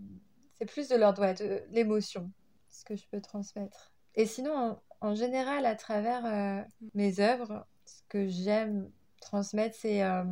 c'est 0.59 0.65
plus 0.65 0.89
de 0.89 0.95
l'ordre 0.95 1.33
de 1.33 1.63
l'émotion, 1.71 2.29
ce 2.69 2.83
que 2.83 2.95
je 2.95 3.03
peux 3.09 3.21
transmettre. 3.21 3.93
Et 4.15 4.25
sinon, 4.25 4.77
en, 4.99 5.15
général, 5.15 5.65
à 5.65 5.75
travers 5.75 6.25
euh, 6.25 6.61
mes 6.93 7.19
œuvres, 7.21 7.65
ce 7.85 8.01
que 8.09 8.27
j'aime 8.27 8.91
transmettre, 9.21 9.77
c'est... 9.79 10.03
Euh, 10.03 10.23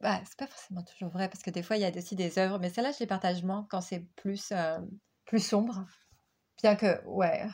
bah, 0.00 0.20
c'est 0.26 0.38
pas 0.38 0.46
forcément 0.46 0.82
toujours 0.82 1.10
vrai, 1.10 1.28
parce 1.30 1.42
que 1.42 1.50
des 1.50 1.62
fois, 1.62 1.76
il 1.76 1.82
y 1.82 1.86
a 1.86 1.96
aussi 1.96 2.14
des 2.14 2.38
œuvres, 2.38 2.58
mais 2.58 2.68
celles-là, 2.68 2.92
je 2.92 2.98
les 3.00 3.06
partage 3.06 3.42
moins 3.42 3.66
quand 3.70 3.80
c'est 3.80 4.04
plus, 4.16 4.52
plus 5.24 5.40
sombre. 5.40 5.86
Bien 6.60 6.76
que, 6.76 7.02
ouais. 7.06 7.46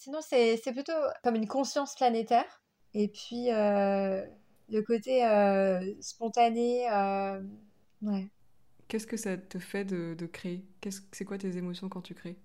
Sinon, 0.00 0.20
c'est 0.22 0.60
plutôt 0.72 0.92
comme 1.22 1.36
une 1.36 1.48
conscience 1.48 1.94
planétaire 1.94 2.62
et 2.94 3.08
puis, 3.08 3.52
euh, 3.52 4.26
le 4.68 4.82
côté 4.82 5.22
spontané. 6.00 6.86
ouais. 8.02 8.30
Qu'est-ce 8.88 9.06
que 9.06 9.16
ça 9.16 9.38
te 9.38 9.58
fait 9.58 9.84
de, 9.86 10.14
de 10.18 10.26
créer? 10.26 10.66
C'est 11.12 11.24
quoi 11.24 11.38
tes 11.38 11.56
émotions 11.56 11.88
quand 11.88 12.02
tu 12.02 12.14
crées? 12.14 12.36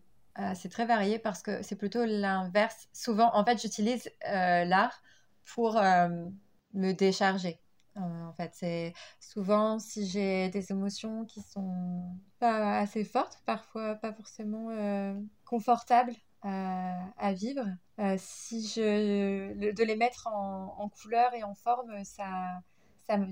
C'est 0.55 0.69
très 0.69 0.85
varié 0.85 1.17
parce 1.17 1.41
que 1.41 1.63
c'est 1.63 1.77
plutôt 1.77 2.03
l'inverse. 2.05 2.87
Souvent, 2.93 3.31
en 3.33 3.45
fait, 3.45 3.61
j'utilise 3.61 4.09
l'art 4.23 5.01
pour 5.53 5.75
me 5.75 6.91
décharger. 6.91 7.61
en 7.95 8.33
fait, 8.33 8.51
c'est 8.53 8.93
souvent 9.21 9.79
si 9.79 10.05
j'ai 10.07 10.49
des 10.49 10.71
émotions 10.71 11.25
qui 11.25 11.41
sont 11.41 12.17
pas 12.39 12.79
assez 12.79 13.05
fortes, 13.05 13.41
parfois 13.45 13.95
pas 13.95 14.11
forcément 14.13 14.69
confortables 15.45 16.13
à, 16.45 17.33
vivre. 17.33 17.65
Euh, 17.99 18.15
si 18.19 18.67
je 18.67 19.71
de 19.71 19.83
les 19.83 19.95
mettre 19.95 20.27
en, 20.27 20.75
en, 20.77 20.89
couleur 20.89 21.33
et 21.33 21.43
en 21.43 21.55
forme, 21.55 22.03
ça 22.03 22.61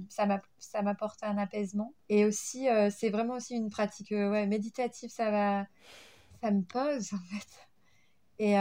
ça 0.10 0.82
m'apporte 0.84 1.24
un 1.24 1.38
apaisement. 1.38 1.94
Et 2.10 2.26
aussi, 2.26 2.70
euh, 2.70 2.92
c'est 2.96 3.10
vraiment 3.10 3.36
aussi 3.36 3.56
une 3.56 3.72
pratique 3.72 4.12
euh, 4.12 4.30
ouais, 4.30 4.46
méditative. 4.46 5.10
Ça 5.10 5.32
va, 5.32 5.66
ça 6.42 6.52
me 6.52 6.62
pose 6.62 7.14
en 7.14 7.18
fait. 7.18 7.48
Et, 8.40 8.54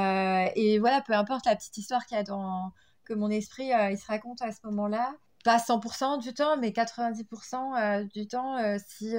et 0.56 0.78
voilà, 0.78 1.00
peu 1.00 1.14
importe 1.14 1.46
la 1.46 1.56
petite 1.56 1.76
histoire 1.76 2.06
qu'il 2.06 2.16
y 2.16 2.20
a 2.20 2.22
dans 2.22 2.72
que 3.04 3.14
mon 3.14 3.30
esprit 3.30 3.70
il 3.90 3.98
se 3.98 4.06
raconte 4.06 4.42
à 4.42 4.52
ce 4.52 4.60
moment-là, 4.64 5.14
pas 5.44 5.58
100% 5.58 6.22
du 6.22 6.34
temps, 6.34 6.56
mais 6.56 6.70
90% 6.70 8.06
du 8.08 8.28
temps, 8.28 8.58
si 8.78 9.14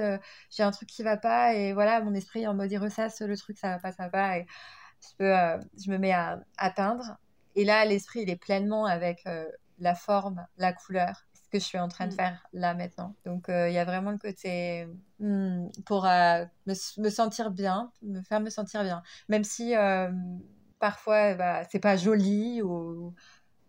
j'ai 0.50 0.62
un 0.62 0.70
truc 0.70 0.88
qui 0.88 1.02
va 1.02 1.16
pas 1.16 1.54
et 1.54 1.72
voilà, 1.74 2.00
mon 2.00 2.14
esprit 2.14 2.46
en 2.46 2.54
mode 2.54 2.70
il 2.72 2.78
ressasse 2.78 3.20
le 3.20 3.36
truc, 3.36 3.58
ça 3.58 3.70
va 3.70 3.78
pas, 3.78 3.92
ça 3.92 4.04
va 4.04 4.08
pas. 4.10 4.38
Je, 5.18 5.24
euh, 5.24 5.58
je 5.78 5.90
me 5.90 5.98
mets 5.98 6.12
à, 6.12 6.70
peindre. 6.74 7.16
Et 7.54 7.64
là, 7.64 7.84
l'esprit, 7.84 8.22
il 8.22 8.30
est 8.30 8.36
pleinement 8.36 8.86
avec 8.86 9.26
euh, 9.26 9.46
la 9.78 9.94
forme, 9.94 10.46
la 10.56 10.72
couleur, 10.72 11.24
ce 11.34 11.48
que 11.48 11.58
je 11.58 11.64
suis 11.64 11.78
en 11.78 11.88
train 11.88 12.06
de 12.06 12.12
mm. 12.12 12.16
faire 12.16 12.46
là 12.52 12.74
maintenant. 12.74 13.14
Donc, 13.24 13.48
euh, 13.48 13.68
il 13.68 13.74
y 13.74 13.78
a 13.78 13.84
vraiment 13.84 14.10
le 14.10 14.18
côté 14.18 14.86
hmm, 15.20 15.68
pour 15.86 16.04
me, 16.04 17.10
sentir 17.10 17.50
bien, 17.50 17.92
me 18.02 18.22
faire 18.22 18.40
me 18.40 18.50
sentir 18.50 18.82
bien. 18.82 19.02
Même 19.28 19.44
si 19.44 19.74
parfois, 20.78 21.34
bah, 21.34 21.64
c'est 21.70 21.80
pas 21.80 21.96
joli 21.96 22.62
ou 22.62 23.14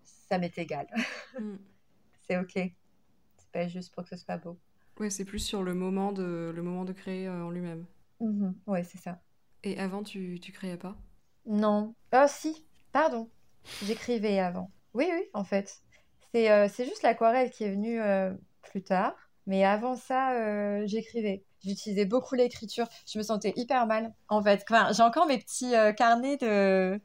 ça 0.04 0.38
m'est 0.38 0.58
égal. 0.58 0.88
Mm. 1.40 1.56
c'est 2.28 2.38
OK. 2.38 2.54
C'est 2.54 3.52
pas 3.52 3.68
juste 3.68 3.94
pour 3.94 4.04
que 4.04 4.10
ce 4.10 4.18
soit 4.18 4.38
beau. 4.38 4.58
Ouais, 5.00 5.10
c'est 5.10 5.26
plus 5.26 5.40
sur 5.40 5.62
le 5.62 5.74
moment 5.74 6.12
de, 6.14 6.54
le 6.56 6.64
moment 6.64 6.86
de 6.86 6.94
créer 6.94 7.30
en 7.30 7.50
lui-même. 7.50 7.86
Ouais, 8.66 8.84
c'est 8.84 8.98
ça. 8.98 9.20
Et 9.64 9.80
avant, 9.80 10.04
tu, 10.04 10.40
tu 10.40 10.52
créais 10.52 10.78
pas? 10.78 10.96
Non. 11.46 11.96
Ah 12.12 12.28
si, 12.28 12.66
pardon. 12.92 13.30
J'écrivais 13.84 14.40
avant. 14.40 14.72
Oui, 14.94 15.10
oui, 15.12 15.24
en 15.34 15.44
fait. 15.44 15.82
C'est 16.34 16.52
euh, 16.52 16.68
juste 16.68 17.04
l'aquarelle 17.04 17.50
qui 17.52 17.64
est 17.64 17.72
venue 17.72 18.02
euh, 18.02 18.34
plus 18.64 18.84
tard. 18.84 19.16
Mais 19.48 19.64
avant 19.64 19.96
ça, 19.96 20.34
euh, 20.34 20.84
j'écrivais. 20.86 21.44
J'utilisais 21.64 22.06
beaucoup 22.06 22.36
l'écriture. 22.36 22.88
Je 23.08 23.18
me 23.18 23.24
sentais 23.24 23.54
hyper 23.56 23.86
mal, 23.88 24.14
en 24.30 24.42
fait. 24.42 24.64
Enfin, 24.70 24.92
j'ai 24.92 25.04
encore 25.04 25.28
mes 25.28 25.38
petits 25.38 25.74
carnets 25.98 26.38
de... 26.38 27.00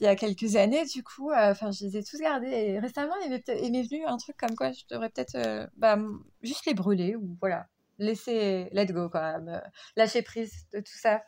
Il 0.00 0.04
y 0.04 0.06
a 0.06 0.14
quelques 0.14 0.56
années, 0.56 0.84
du 0.84 1.02
coup. 1.02 1.32
Enfin, 1.32 1.70
je 1.72 1.84
les 1.84 1.96
ai 1.96 2.04
tous 2.04 2.18
gardés. 2.20 2.48
Et 2.48 2.78
récemment, 2.78 3.14
il 3.24 3.30
m'est 3.30 3.82
venu 3.82 4.06
un 4.06 4.16
truc 4.16 4.36
comme 4.36 4.54
quoi 4.54 4.72
je 4.72 4.84
devrais 4.90 5.10
peut-être 5.10 5.68
bah, 5.76 5.98
juste 6.42 6.66
les 6.66 6.74
brûler 6.74 7.16
ou 7.16 7.36
voilà. 7.40 7.66
Laisser, 7.98 8.68
let 8.72 8.86
go 8.86 9.08
quand 9.08 9.20
même. 9.20 9.60
lâcher 9.96 10.22
prise 10.22 10.66
de 10.72 10.78
tout 10.78 10.96
ça. 10.96 11.22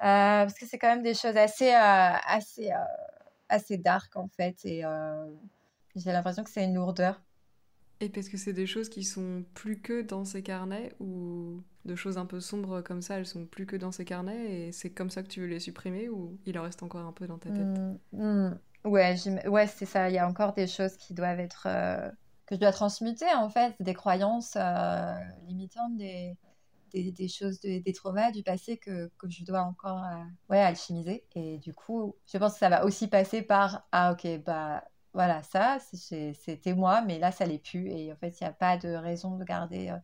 Euh, 0.00 0.44
parce 0.44 0.54
que 0.54 0.66
c'est 0.66 0.78
quand 0.78 0.88
même 0.88 1.02
des 1.02 1.14
choses 1.14 1.36
assez, 1.36 1.68
euh, 1.68 2.16
assez, 2.26 2.72
euh, 2.72 2.76
assez 3.48 3.76
dark 3.76 4.16
en 4.16 4.26
fait, 4.28 4.56
et 4.64 4.82
j'ai 5.94 6.12
l'impression 6.12 6.42
que 6.42 6.50
c'est 6.50 6.64
une 6.64 6.74
lourdeur. 6.74 7.20
Et 8.00 8.08
parce 8.08 8.28
que 8.28 8.36
c'est 8.36 8.52
des 8.52 8.66
choses 8.66 8.88
qui 8.88 9.04
sont 9.04 9.44
plus 9.54 9.80
que 9.80 10.02
dans 10.02 10.24
ces 10.24 10.42
carnets, 10.42 10.92
ou 10.98 11.62
de 11.84 11.94
choses 11.94 12.18
un 12.18 12.26
peu 12.26 12.40
sombres 12.40 12.80
comme 12.80 13.00
ça, 13.00 13.18
elles 13.18 13.26
sont 13.26 13.46
plus 13.46 13.64
que 13.66 13.76
dans 13.76 13.92
ces 13.92 14.04
carnets, 14.04 14.68
et 14.68 14.72
c'est 14.72 14.90
comme 14.90 15.10
ça 15.10 15.22
que 15.22 15.28
tu 15.28 15.40
veux 15.40 15.46
les 15.46 15.60
supprimer, 15.60 16.08
ou 16.08 16.36
il 16.46 16.58
en 16.58 16.62
reste 16.62 16.82
encore 16.82 17.06
un 17.06 17.12
peu 17.12 17.28
dans 17.28 17.38
ta 17.38 17.50
tête? 17.50 17.60
Mmh, 17.60 17.98
mmh. 18.12 18.58
Ouais, 18.84 19.14
ouais 19.46 19.66
c'est 19.68 19.86
ça, 19.86 20.10
il 20.10 20.14
y 20.14 20.18
a 20.18 20.26
encore 20.26 20.52
des 20.54 20.66
choses 20.66 20.96
qui 20.96 21.14
doivent 21.14 21.38
être... 21.38 21.68
que 22.46 22.56
je 22.56 22.60
dois 22.60 22.72
transmuter 22.72 23.32
en 23.36 23.48
fait, 23.48 23.74
des 23.78 23.94
croyances 23.94 24.56
limitantes, 25.46 25.96
des 25.96 26.36
des, 26.92 27.28
choses, 27.28 27.60
des 27.60 27.92
traumas 27.92 28.30
du 28.30 28.42
passé 28.42 28.76
que, 28.76 29.10
que 29.18 29.28
je 29.28 29.44
dois 29.44 29.62
encore 29.62 30.02
euh, 30.04 30.24
ouais, 30.50 30.60
alchimiser. 30.60 31.24
Et 31.34 31.58
du 31.58 31.74
coup, 31.74 32.16
je 32.26 32.38
pense 32.38 32.54
que 32.54 32.58
ça 32.58 32.68
va 32.68 32.84
aussi 32.84 33.08
passer 33.08 33.42
par 33.42 33.86
Ah, 33.92 34.12
ok, 34.12 34.42
bah 34.44 34.84
voilà, 35.14 35.42
ça, 35.42 35.78
c'était 35.80 36.74
moi, 36.74 37.02
mais 37.02 37.18
là, 37.18 37.32
ça 37.32 37.44
l'est 37.44 37.62
plus. 37.62 37.90
Et 37.90 38.12
en 38.12 38.16
fait, 38.16 38.40
il 38.40 38.44
n'y 38.44 38.48
a 38.48 38.52
pas 38.52 38.76
de 38.76 38.88
raison 38.88 39.36
de 39.36 39.44
garder 39.44 39.90
euh, 39.90 39.96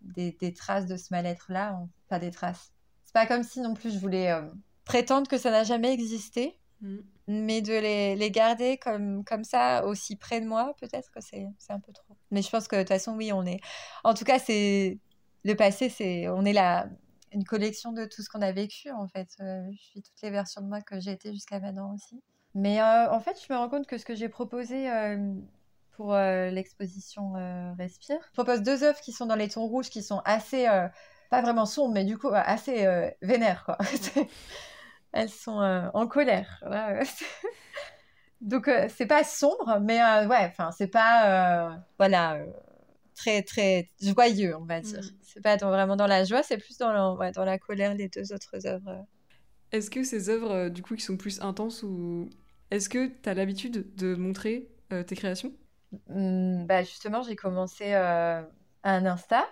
des, 0.00 0.32
des, 0.32 0.52
traces 0.52 0.86
de 0.86 0.96
ce 0.96 1.08
mal-être-là. 1.10 1.80
Pas 2.08 2.18
des 2.18 2.30
traces. 2.30 2.72
C'est 3.04 3.14
pas 3.14 3.26
comme 3.26 3.42
si 3.42 3.60
non 3.60 3.74
plus 3.74 3.92
je 3.92 3.98
voulais 3.98 4.30
euh, 4.30 4.42
prétendre 4.84 5.28
que 5.28 5.38
ça 5.38 5.50
n'a 5.50 5.64
jamais 5.64 5.92
existé. 5.92 6.58
Mm. 6.80 6.98
Mais 7.28 7.62
de 7.62 7.72
les, 7.72 8.16
les, 8.16 8.30
garder 8.30 8.78
comme, 8.78 9.24
comme 9.24 9.44
ça, 9.44 9.84
aussi 9.86 10.16
près 10.16 10.40
de 10.40 10.46
moi, 10.46 10.74
peut-être 10.80 11.10
que 11.12 11.20
c'est 11.20 11.46
un 11.68 11.80
peu 11.80 11.92
trop. 11.92 12.16
Mais 12.30 12.42
je 12.42 12.50
pense 12.50 12.66
que 12.66 12.76
de 12.76 12.80
toute 12.82 12.88
façon, 12.88 13.14
oui, 13.16 13.32
on 13.32 13.46
est. 13.46 13.60
En 14.04 14.14
tout 14.14 14.24
cas, 14.24 14.38
c'est 14.38 14.98
le 15.44 15.54
passé, 15.54 15.88
c'est, 15.88 16.28
on 16.28 16.44
est 16.44 16.52
la, 16.52 16.88
une 17.32 17.44
collection 17.44 17.92
de 17.92 18.04
tout 18.04 18.22
ce 18.22 18.28
qu'on 18.28 18.42
a 18.42 18.52
vécu, 18.52 18.90
en 18.90 19.08
fait. 19.08 19.28
Euh, 19.40 19.62
je 19.72 19.82
suis 19.82 20.02
toutes 20.02 20.20
les 20.22 20.30
versions 20.30 20.60
de 20.60 20.66
moi 20.66 20.80
que 20.80 21.00
j'ai 21.00 21.12
été 21.12 21.32
jusqu'à 21.32 21.60
maintenant 21.60 21.94
aussi. 21.94 22.22
Mais 22.54 22.80
euh, 22.80 23.10
en 23.10 23.20
fait, 23.20 23.36
je 23.46 23.52
me 23.52 23.58
rends 23.58 23.68
compte 23.68 23.86
que 23.86 23.98
ce 23.98 24.04
que 24.04 24.14
j'ai 24.14 24.28
proposé 24.28 24.90
euh, 24.90 25.34
pour 25.92 26.14
l'exposition 26.14 27.32
Respire, 27.78 28.18
je 28.28 28.32
propose 28.32 28.62
deux 28.62 28.82
œuvres 28.82 29.00
qui 29.00 29.12
sont 29.12 29.26
dans 29.26 29.36
les 29.36 29.48
tons 29.48 29.66
rouges, 29.66 29.90
qui 29.90 30.02
sont 30.02 30.20
assez, 30.24 30.66
pas 31.30 31.42
vraiment 31.42 31.66
sombres, 31.66 31.92
mais 31.92 32.04
du 32.04 32.18
coup 32.18 32.30
assez 32.32 32.86
vénères, 33.20 33.64
quoi. 33.64 33.78
Elles 35.12 35.28
sont 35.28 35.60
en 35.92 36.06
colère. 36.06 36.62
Donc, 38.40 38.70
c'est 38.88 39.06
pas 39.06 39.22
sombre, 39.22 39.78
mais 39.80 40.00
ouais, 40.26 40.46
enfin, 40.46 40.72
c'est 40.72 40.88
pas, 40.88 41.78
voilà 41.98 42.38
très 43.14 43.42
très 43.42 43.90
joyeux, 44.00 44.56
on 44.56 44.64
va 44.64 44.80
dire. 44.80 45.00
Mm. 45.00 45.16
C'est 45.22 45.42
pas 45.42 45.56
vraiment 45.56 45.96
dans 45.96 46.06
la 46.06 46.24
joie, 46.24 46.42
c'est 46.42 46.58
plus 46.58 46.78
dans 46.78 46.92
la, 46.92 47.32
dans 47.32 47.44
la 47.44 47.58
colère 47.58 47.94
les 47.94 48.08
deux 48.08 48.32
autres 48.32 48.66
œuvres. 48.66 49.06
Est-ce 49.72 49.90
que 49.90 50.04
ces 50.04 50.28
œuvres, 50.28 50.50
euh, 50.50 50.68
du 50.68 50.82
coup, 50.82 50.94
qui 50.94 51.02
sont 51.02 51.16
plus 51.16 51.40
intenses 51.40 51.82
ou 51.82 52.28
est-ce 52.70 52.88
que 52.88 53.06
tu 53.06 53.28
as 53.28 53.34
l'habitude 53.34 53.94
de 53.96 54.14
montrer 54.14 54.68
euh, 54.92 55.02
tes 55.02 55.16
créations? 55.16 55.52
Mmh, 56.08 56.66
bah 56.66 56.82
Justement, 56.82 57.22
j'ai 57.22 57.36
commencé 57.36 57.94
euh, 57.94 58.42
un 58.84 59.06
Insta 59.06 59.46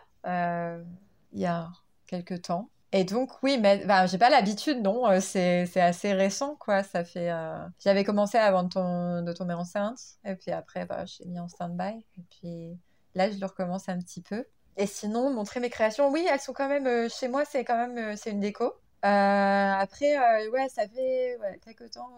il 1.32 1.40
y 1.40 1.46
a 1.46 1.70
quelques 2.06 2.42
temps. 2.42 2.70
Et 2.92 3.04
donc, 3.04 3.30
oui, 3.42 3.56
mais 3.58 3.86
bah, 3.86 4.06
j'ai 4.06 4.18
pas 4.18 4.30
l'habitude, 4.30 4.82
non. 4.82 5.20
C'est 5.20 5.80
assez 5.80 6.12
récent, 6.12 6.56
quoi. 6.56 6.82
Ça 6.82 7.04
fait. 7.04 7.30
J'avais 7.78 8.02
commencé 8.04 8.36
avant 8.36 8.64
de, 8.64 9.22
de, 9.22 9.32
tomber 9.32 9.54
enceinte. 9.54 9.98
Et 10.24 10.34
puis 10.34 10.50
après, 10.50 10.86
bah, 10.86 11.04
j'ai 11.06 11.24
mis 11.24 11.38
en 11.38 11.48
stand-by. 11.48 12.04
Et 12.18 12.22
puis 12.28 12.76
Là, 13.14 13.30
je 13.30 13.38
le 13.38 13.46
recommence 13.46 13.88
un 13.88 13.98
petit 13.98 14.22
peu. 14.22 14.44
Et 14.76 14.86
sinon, 14.86 15.30
montrer 15.30 15.60
mes 15.60 15.70
créations, 15.70 16.10
oui, 16.10 16.26
elles 16.30 16.40
sont 16.40 16.52
quand 16.52 16.68
même 16.68 16.86
euh, 16.86 17.08
chez 17.08 17.28
moi, 17.28 17.44
c'est 17.44 17.64
quand 17.64 17.76
même 17.76 17.98
euh, 17.98 18.16
c'est 18.16 18.30
une 18.30 18.40
déco. 18.40 18.72
Euh, 19.04 19.72
après, 19.72 20.18
ouais, 20.48 20.68
ça 20.68 20.86
fait 20.88 21.38
quelques 21.64 21.90
temps 21.90 22.10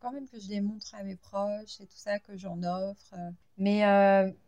quand 0.00 0.12
même 0.12 0.26
que 0.28 0.40
je 0.40 0.48
les 0.48 0.62
montre 0.62 0.94
à 0.94 1.02
mes 1.02 1.16
proches 1.16 1.80
et 1.80 1.86
tout 1.86 1.96
ça, 1.96 2.18
que 2.18 2.36
j'en 2.36 2.62
offre. 2.62 3.14
Mais, 3.58 3.82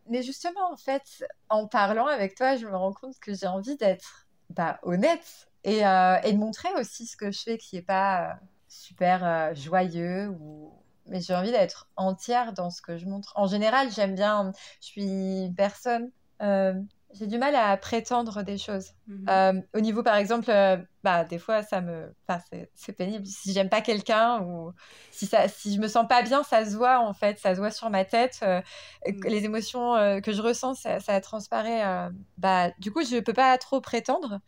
mais 0.09 0.23
justement, 0.23 0.71
en 0.71 0.77
fait, 0.77 1.23
en 1.49 1.67
parlant 1.67 2.07
avec 2.07 2.33
toi, 2.35 2.55
je 2.55 2.65
me 2.65 2.75
rends 2.75 2.93
compte 2.93 3.19
que 3.19 3.35
j'ai 3.35 3.45
envie 3.45 3.77
d'être 3.77 4.27
bah, 4.49 4.79
honnête 4.81 5.47
et, 5.63 5.81
et, 5.81 6.33
de 6.33 6.37
montrer 6.37 6.69
aussi 6.79 7.05
ce 7.05 7.15
que 7.15 7.29
je 7.29 7.41
fais 7.43 7.57
qui 7.59 7.75
n'est 7.75 7.83
pas 7.83 8.39
super 8.67 9.53
joyeux 9.53 10.29
ou, 10.29 10.73
mais 11.05 11.21
j'ai 11.21 11.35
envie 11.35 11.51
d'être 11.51 11.87
entière 11.95 12.53
dans 12.53 12.69
ce 12.69 12.81
que 12.81 12.97
je 12.97 13.05
montre. 13.05 13.33
En 13.35 13.47
général, 13.47 13.89
j'aime 13.91 14.15
bien, 14.15 14.51
je 14.81 14.87
suis 14.87 15.03
une 15.03 15.55
personne, 15.55 16.11
euh, 16.41 16.73
j'ai 17.13 17.27
du 17.27 17.37
mal 17.37 17.55
à 17.55 17.77
prétendre 17.77 18.41
des 18.41 18.57
choses. 18.57 18.91
Mhm. 19.07 19.25
Euh, 19.29 19.61
au 19.75 19.79
niveau, 19.81 20.01
par 20.01 20.15
exemple, 20.15 20.49
euh, 20.49 20.77
bah, 21.03 21.23
des 21.25 21.37
fois, 21.37 21.61
ça 21.61 21.79
me, 21.79 22.13
enfin, 22.27 22.41
c'est 22.73 22.93
pénible. 22.93 23.25
Si 23.25 23.53
j'aime 23.53 23.69
pas 23.69 23.81
quelqu'un 23.81 24.41
ou 24.41 24.73
si 25.11 25.27
ça, 25.27 25.47
si 25.47 25.75
je 25.75 25.79
me 25.79 25.87
sens 25.87 26.07
pas 26.07 26.23
bien, 26.23 26.43
ça 26.43 26.65
se 26.65 26.75
voit 26.75 26.99
en 26.99 27.13
fait, 27.13 27.37
ça 27.37 27.53
se 27.53 27.59
voit 27.59 27.71
sur 27.71 27.89
ma 27.89 28.03
tête. 28.05 28.39
Mhm. 28.41 29.21
Les 29.25 29.45
émotions 29.45 30.21
que 30.21 30.31
je 30.31 30.41
ressens, 30.41 30.75
ça, 30.75 30.99
ça 30.99 31.21
transparaît. 31.21 32.09
bah, 32.37 32.71
du 32.79 32.91
coup, 32.91 33.03
je 33.03 33.19
peux 33.19 33.33
pas 33.33 33.57
trop 33.57 33.79
prétendre. 33.79 34.39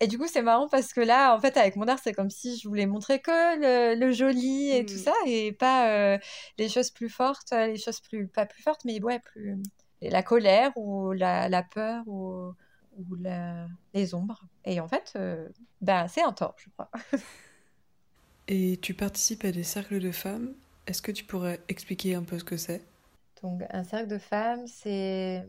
Et 0.00 0.06
du 0.06 0.18
coup, 0.18 0.26
c'est 0.26 0.42
marrant 0.42 0.68
parce 0.68 0.92
que 0.92 1.00
là, 1.00 1.34
en 1.34 1.40
fait, 1.40 1.56
avec 1.56 1.76
mon 1.76 1.86
art, 1.86 1.98
c'est 2.02 2.12
comme 2.12 2.30
si 2.30 2.58
je 2.58 2.68
voulais 2.68 2.86
montrer 2.86 3.20
que 3.20 3.96
le, 3.98 4.12
joli 4.12 4.72
et 4.72 4.84
tout 4.84 4.94
mmh. 4.94 4.98
ça, 4.98 5.12
et 5.26 5.52
pas 5.52 5.88
euh, 5.88 6.18
les 6.58 6.68
choses 6.68 6.90
plus 6.90 7.08
fortes, 7.08 7.52
les 7.52 7.76
choses 7.78 8.00
plus, 8.00 8.26
pas 8.26 8.44
plus 8.44 8.62
fortes, 8.62 8.84
mais 8.84 9.00
ouais, 9.00 9.20
plus 9.20 9.56
la 10.10 10.22
colère 10.22 10.76
ou 10.76 11.12
la, 11.12 11.62
peur 11.62 12.02
ou, 12.06 12.52
ou 12.98 13.16
les 13.94 14.14
ombres. 14.14 14.44
Et 14.64 14.80
en 14.80 14.88
fait, 14.88 15.12
euh, 15.16 15.48
bah, 15.80 16.08
c'est 16.08 16.22
un 16.22 16.32
tort, 16.32 16.56
je 16.58 16.68
crois. 16.70 16.90
et 18.48 18.78
tu 18.82 18.94
participes 18.94 19.44
à 19.44 19.52
des 19.52 19.64
cercles 19.64 20.00
de 20.00 20.10
femmes. 20.10 20.54
Est-ce 20.86 21.02
que 21.02 21.12
tu 21.12 21.24
pourrais 21.24 21.60
expliquer 21.68 22.14
un 22.14 22.24
peu 22.24 22.38
ce 22.38 22.44
que 22.44 22.56
c'est? 22.56 22.84
Donc, 23.42 23.62
un 23.70 23.84
cercle 23.84 24.08
de 24.08 24.18
femmes, 24.18 24.66
c'est 24.66 25.46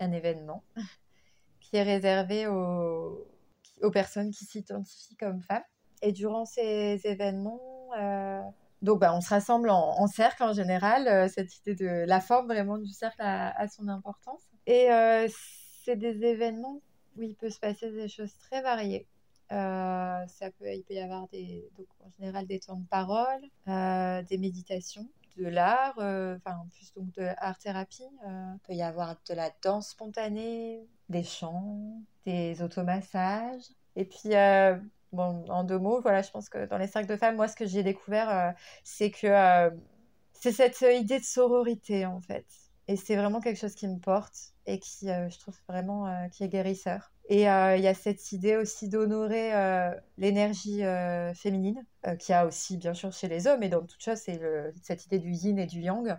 un 0.00 0.12
événement 0.12 0.62
qui 1.60 1.76
est 1.76 1.82
réservé 1.82 2.46
aux, 2.46 3.26
aux 3.82 3.90
personnes 3.90 4.30
qui 4.30 4.44
s'identifient 4.44 5.16
comme 5.16 5.42
femmes. 5.42 5.64
Et 6.02 6.12
durant 6.12 6.44
ces 6.44 7.00
événements, 7.04 7.90
euh, 7.98 8.42
donc 8.82 9.00
bah, 9.00 9.14
on 9.14 9.20
se 9.20 9.30
rassemble 9.30 9.70
en, 9.70 10.06
cercle 10.06 10.42
en 10.42 10.52
général. 10.52 11.08
Euh, 11.08 11.28
cette 11.28 11.56
idée 11.58 11.74
de 11.74 12.04
la 12.06 12.20
forme 12.20 12.46
vraiment 12.46 12.78
du 12.78 12.92
cercle 12.92 13.22
a, 13.22 13.68
son 13.68 13.88
importance. 13.88 14.42
Et 14.66 14.90
euh, 14.90 15.28
c'est 15.84 15.96
des 15.96 16.24
événements 16.24 16.80
où 17.16 17.22
il 17.22 17.34
peut 17.34 17.50
se 17.50 17.58
passer 17.58 17.90
des 17.90 18.08
choses 18.08 18.36
très 18.38 18.60
variées. 18.60 19.06
ça 19.48 20.50
peut, 20.58 20.72
il 20.74 20.82
peut 20.86 20.94
y 20.94 21.00
avoir 21.00 21.28
des, 21.28 21.70
donc, 21.78 21.86
en 22.00 22.10
général 22.18 22.46
des 22.46 22.58
temps 22.58 22.76
de 22.76 22.86
parole, 22.86 23.40
des 24.26 24.38
méditations, 24.38 25.08
de 25.36 25.46
l'art, 25.46 25.94
enfin 25.96 26.58
en 26.58 26.68
plus 26.68 26.92
donc 26.94 27.12
de 27.12 27.28
art 27.38 27.58
thérapie. 27.58 28.08
il 28.24 28.58
peut 28.66 28.74
y 28.74 28.82
avoir 28.82 29.16
de 29.28 29.34
la 29.34 29.50
danse 29.62 29.90
spontanée, 29.90 30.86
des 31.08 31.22
chants, 31.22 32.02
des 32.26 32.62
automassages. 32.62 33.64
Et 33.96 34.04
puis 34.04 34.34
bon, 35.14 35.44
en 35.48 35.64
deux 35.64 35.78
mots, 35.78 36.00
voilà, 36.02 36.22
je 36.22 36.30
pense 36.30 36.48
que 36.48 36.66
dans 36.66 36.78
les 36.78 36.86
cercles 36.86 37.08
de 37.08 37.16
femmes, 37.16 37.36
moi, 37.36 37.48
ce 37.48 37.56
que 37.56 37.66
j'ai 37.66 37.82
découvert, 37.82 38.28
euh, 38.30 38.50
c'est 38.82 39.10
que 39.10 39.26
euh, 39.26 39.70
c'est 40.32 40.52
cette 40.52 40.80
idée 40.82 41.20
de 41.20 41.24
sororité, 41.24 42.06
en 42.06 42.20
fait. 42.20 42.46
Et 42.88 42.96
c'est 42.96 43.16
vraiment 43.16 43.40
quelque 43.40 43.58
chose 43.58 43.74
qui 43.74 43.88
me 43.88 43.98
porte 43.98 44.52
et 44.66 44.78
qui, 44.78 45.10
euh, 45.10 45.28
je 45.30 45.38
trouve 45.38 45.56
vraiment, 45.68 46.28
qui 46.30 46.44
est 46.44 46.48
guérisseur. 46.48 47.12
Et 47.30 47.42
il 47.44 47.80
y 47.82 47.88
a 47.88 47.94
cette 47.94 48.32
idée 48.32 48.56
aussi 48.56 48.90
d'honorer 48.90 49.52
l'énergie 50.18 50.82
féminine, 51.34 51.82
qui 52.18 52.34
a 52.34 52.44
aussi, 52.44 52.76
bien 52.76 52.92
sûr, 52.92 53.12
chez 53.12 53.28
les 53.28 53.46
hommes, 53.46 53.62
et 53.62 53.70
dans 53.70 53.80
toute 53.80 54.02
chose, 54.02 54.18
c'est 54.18 54.38
cette 54.82 55.06
idée 55.06 55.18
du 55.18 55.30
yin 55.30 55.58
et 55.58 55.64
du 55.64 55.80
yang. 55.80 56.18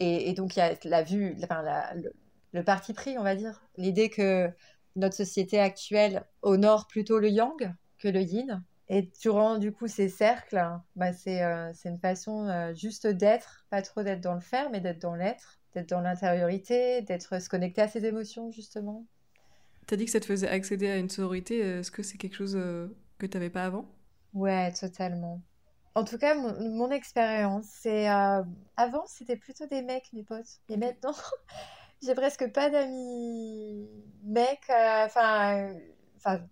Et, 0.00 0.34
donc, 0.34 0.56
il 0.56 0.58
y 0.58 0.62
a 0.62 0.74
la 0.84 1.02
vue, 1.02 1.34
enfin, 1.42 1.62
le, 1.94 2.12
le 2.52 2.62
parti 2.62 2.94
pris, 2.94 3.18
on 3.18 3.22
va 3.22 3.34
dire, 3.34 3.62
l'idée 3.76 4.10
que 4.10 4.50
notre 4.96 5.16
société 5.16 5.58
actuelle 5.60 6.24
honore 6.42 6.86
plutôt 6.86 7.18
le 7.18 7.28
yang, 7.28 7.74
que 7.98 8.08
le 8.08 8.20
yin. 8.20 8.62
Et 8.88 9.10
durant 9.20 9.58
du 9.58 9.70
coup 9.72 9.86
ces 9.86 10.08
cercles, 10.08 10.62
bah, 10.96 11.12
c'est 11.12 11.42
euh, 11.42 11.72
une 11.84 11.98
façon 11.98 12.48
euh, 12.48 12.72
juste 12.74 13.06
d'être, 13.06 13.66
pas 13.70 13.82
trop 13.82 14.02
d'être 14.02 14.22
dans 14.22 14.34
le 14.34 14.40
faire, 14.40 14.70
mais 14.70 14.80
d'être 14.80 15.00
dans 15.00 15.14
l'être, 15.14 15.58
d'être 15.74 15.90
dans 15.90 16.00
l'intériorité, 16.00 17.02
d'être 17.02 17.40
se 17.40 17.48
connecter 17.48 17.82
à 17.82 17.88
ses 17.88 18.06
émotions 18.06 18.50
justement. 18.50 19.04
T'as 19.86 19.96
dit 19.96 20.06
que 20.06 20.10
ça 20.10 20.20
te 20.20 20.26
faisait 20.26 20.48
accéder 20.48 20.88
à 20.88 20.96
une 20.96 21.10
sororité, 21.10 21.58
est-ce 21.58 21.90
que 21.90 22.02
c'est 22.02 22.16
quelque 22.16 22.36
chose 22.36 22.56
euh, 22.56 22.88
que 23.18 23.26
tu 23.26 23.36
n'avais 23.36 23.50
pas 23.50 23.64
avant? 23.64 23.86
Ouais, 24.32 24.72
totalement. 24.72 25.42
En 25.94 26.04
tout 26.04 26.18
cas, 26.18 26.34
mon, 26.34 26.90
expérience, 26.90 27.66
c'est 27.66 28.06
avant 28.06 29.04
c'était 29.06 29.36
plutôt 29.36 29.66
des 29.66 29.82
mecs, 29.82 30.12
mes 30.12 30.22
potes, 30.22 30.60
et 30.68 30.76
maintenant 30.76 31.14
j'ai 32.02 32.14
presque 32.14 32.52
pas 32.52 32.70
d'amis 32.70 33.88
mecs. 34.22 34.70
Enfin 34.70 35.72
enfin, 36.18 36.44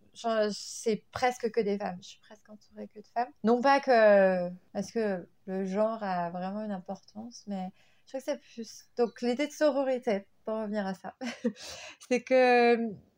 c'est 0.52 1.04
presque 1.12 1.50
que 1.50 1.60
des 1.60 1.78
femmes. 1.78 1.98
Je 2.02 2.08
suis 2.08 2.20
presque 2.20 2.48
entourée 2.48 2.88
que 2.88 3.00
de 3.00 3.06
femmes. 3.06 3.30
Non 3.44 3.60
pas 3.60 3.80
que 3.80 4.48
parce 4.72 4.90
que 4.90 5.26
le 5.46 5.64
genre 5.66 6.02
a 6.02 6.30
vraiment 6.30 6.64
une 6.64 6.72
importance, 6.72 7.44
mais 7.46 7.70
je 8.06 8.12
crois 8.12 8.20
que 8.20 8.24
c'est 8.24 8.40
plus. 8.54 8.84
Donc 8.96 9.20
l'idée 9.22 9.46
de 9.46 9.52
sororité, 9.52 10.26
pour 10.44 10.54
revenir 10.54 10.86
à 10.86 10.94
ça, 10.94 11.14
c'est 12.08 12.22
que 12.22 12.76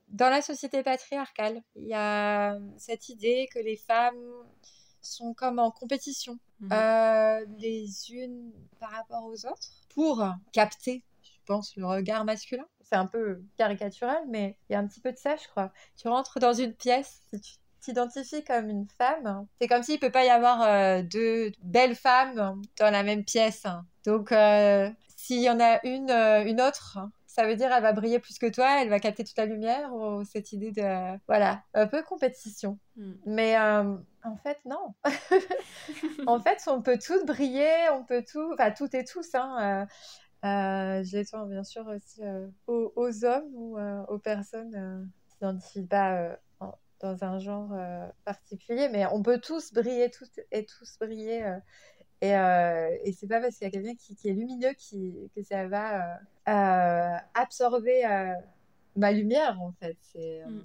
dans 0.08 0.30
la 0.30 0.42
société 0.42 0.82
patriarcale, 0.82 1.62
il 1.76 1.86
y 1.86 1.94
a 1.94 2.58
cette 2.76 3.08
idée 3.08 3.48
que 3.52 3.58
les 3.58 3.76
femmes 3.76 4.16
sont 5.00 5.34
comme 5.34 5.58
en 5.58 5.70
compétition 5.70 6.38
mhm. 6.60 6.72
euh, 6.72 7.44
les 7.58 8.10
unes 8.12 8.52
par 8.80 8.90
rapport 8.90 9.24
aux 9.24 9.46
autres 9.46 9.68
pour 9.90 10.26
capter, 10.52 11.04
pense, 11.48 11.74
le 11.76 11.86
regard 11.86 12.24
masculin 12.24 12.66
c'est 12.88 12.96
un 12.96 13.06
peu 13.06 13.42
caricatural, 13.56 14.22
mais 14.28 14.56
il 14.68 14.72
y 14.72 14.76
a 14.76 14.78
un 14.78 14.86
petit 14.86 15.00
peu 15.00 15.12
de 15.12 15.18
ça, 15.18 15.36
je 15.36 15.46
crois. 15.48 15.70
Tu 15.96 16.08
rentres 16.08 16.38
dans 16.38 16.52
une 16.52 16.72
pièce, 16.72 17.20
si 17.30 17.40
tu 17.40 17.52
t'identifies 17.80 18.44
comme 18.44 18.68
une 18.68 18.86
femme, 18.96 19.46
c'est 19.60 19.68
comme 19.68 19.82
s'il 19.82 19.96
ne 19.96 20.00
peut 20.00 20.10
pas 20.10 20.24
y 20.24 20.30
avoir 20.30 20.62
euh, 20.62 21.02
deux 21.02 21.52
belles 21.62 21.94
femmes 21.94 22.60
dans 22.78 22.90
la 22.90 23.02
même 23.02 23.24
pièce. 23.24 23.64
Donc, 24.04 24.32
euh, 24.32 24.90
s'il 25.16 25.40
y 25.40 25.50
en 25.50 25.60
a 25.60 25.80
une, 25.86 26.10
euh, 26.10 26.44
une 26.44 26.60
autre, 26.60 26.98
ça 27.26 27.46
veut 27.46 27.56
dire 27.56 27.72
elle 27.72 27.82
va 27.82 27.92
briller 27.92 28.18
plus 28.18 28.38
que 28.38 28.46
toi, 28.46 28.82
elle 28.82 28.88
va 28.88 28.98
capter 29.00 29.22
toute 29.22 29.36
la 29.36 29.46
lumière, 29.46 29.94
ou 29.94 30.24
cette 30.24 30.52
idée 30.52 30.72
de... 30.72 31.18
Voilà, 31.28 31.62
un 31.74 31.86
peu 31.86 32.02
compétition. 32.02 32.78
Hmm. 32.96 33.12
Mais 33.26 33.58
en 33.58 34.36
fait, 34.42 34.58
non. 34.64 34.94
en 36.26 36.40
fait, 36.40 36.62
on 36.66 36.82
peut 36.82 36.98
toutes 36.98 37.26
briller, 37.26 37.90
on 37.92 38.02
peut 38.02 38.24
tout, 38.24 38.50
enfin, 38.54 38.70
toutes 38.70 38.94
et 38.94 39.04
tous. 39.04 39.34
Hein, 39.34 39.86
euh, 40.44 41.02
je 41.02 41.16
l'étends 41.16 41.46
bien 41.46 41.64
sûr 41.64 41.86
aussi 41.88 42.22
euh, 42.22 42.46
aux, 42.68 43.24
hommes 43.24 43.50
ou 43.54 43.76
euh, 43.76 44.04
aux 44.06 44.18
personnes 44.18 45.10
qui 45.24 45.32
s'identifient 45.32 45.86
pas 45.86 46.38
dans 47.00 47.22
un 47.24 47.38
genre 47.38 47.72
particulier, 48.24 48.88
mais 48.88 49.06
on 49.06 49.22
peut 49.22 49.40
tous 49.40 49.72
briller 49.72 50.10
toutes 50.10 50.40
et 50.50 50.64
tous 50.64 50.98
briller. 50.98 51.58
et, 52.20 52.30
et 52.30 53.12
c'est 53.12 53.28
pas 53.28 53.40
parce 53.40 53.56
qu'il 53.56 53.66
y 53.66 53.68
a 53.68 53.70
quelqu'un 53.70 53.94
qui, 53.94 54.28
est 54.28 54.32
lumineux 54.32 54.72
qui, 54.74 55.30
que 55.34 55.42
ça 55.42 55.68
va 55.68 56.18
absorber 57.34 58.32
ma 58.96 59.12
lumière 59.12 59.60
en 59.60 59.72
fait. 59.72 59.98
Mm. 60.16 60.60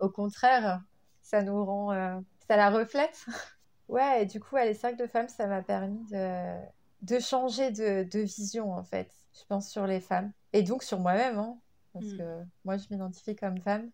au 0.00 0.10
contraire, 0.10 0.82
ça 1.22 1.42
nous 1.42 1.64
rend, 1.64 2.22
ça 2.46 2.56
la 2.56 2.70
reflète. 2.70 3.24
ouais, 3.88 4.22
et 4.22 4.26
du 4.26 4.38
coup, 4.38 4.56
à 4.56 4.66
les 4.66 4.74
cercles 4.74 4.98
de 4.98 5.06
femmes, 5.06 5.28
ça 5.28 5.46
m'a 5.46 5.62
permis 5.62 6.04
de 6.10 6.56
de 7.02 7.18
changer 7.18 7.70
de, 7.70 8.18
vision, 8.20 8.72
en 8.72 8.84
fait, 8.84 9.10
je 9.34 9.44
pense, 9.48 9.70
sur 9.70 9.86
les 9.86 10.00
femmes. 10.00 10.32
Et 10.52 10.62
donc 10.62 10.82
sur 10.82 10.98
moi-même, 10.98 11.38
hein, 11.38 11.58
parce 11.92 12.06
mm. 12.06 12.18
que 12.18 12.42
moi, 12.64 12.76
je 12.76 12.86
m'identifie 12.90 13.36
comme 13.36 13.58
femme. 13.60 13.90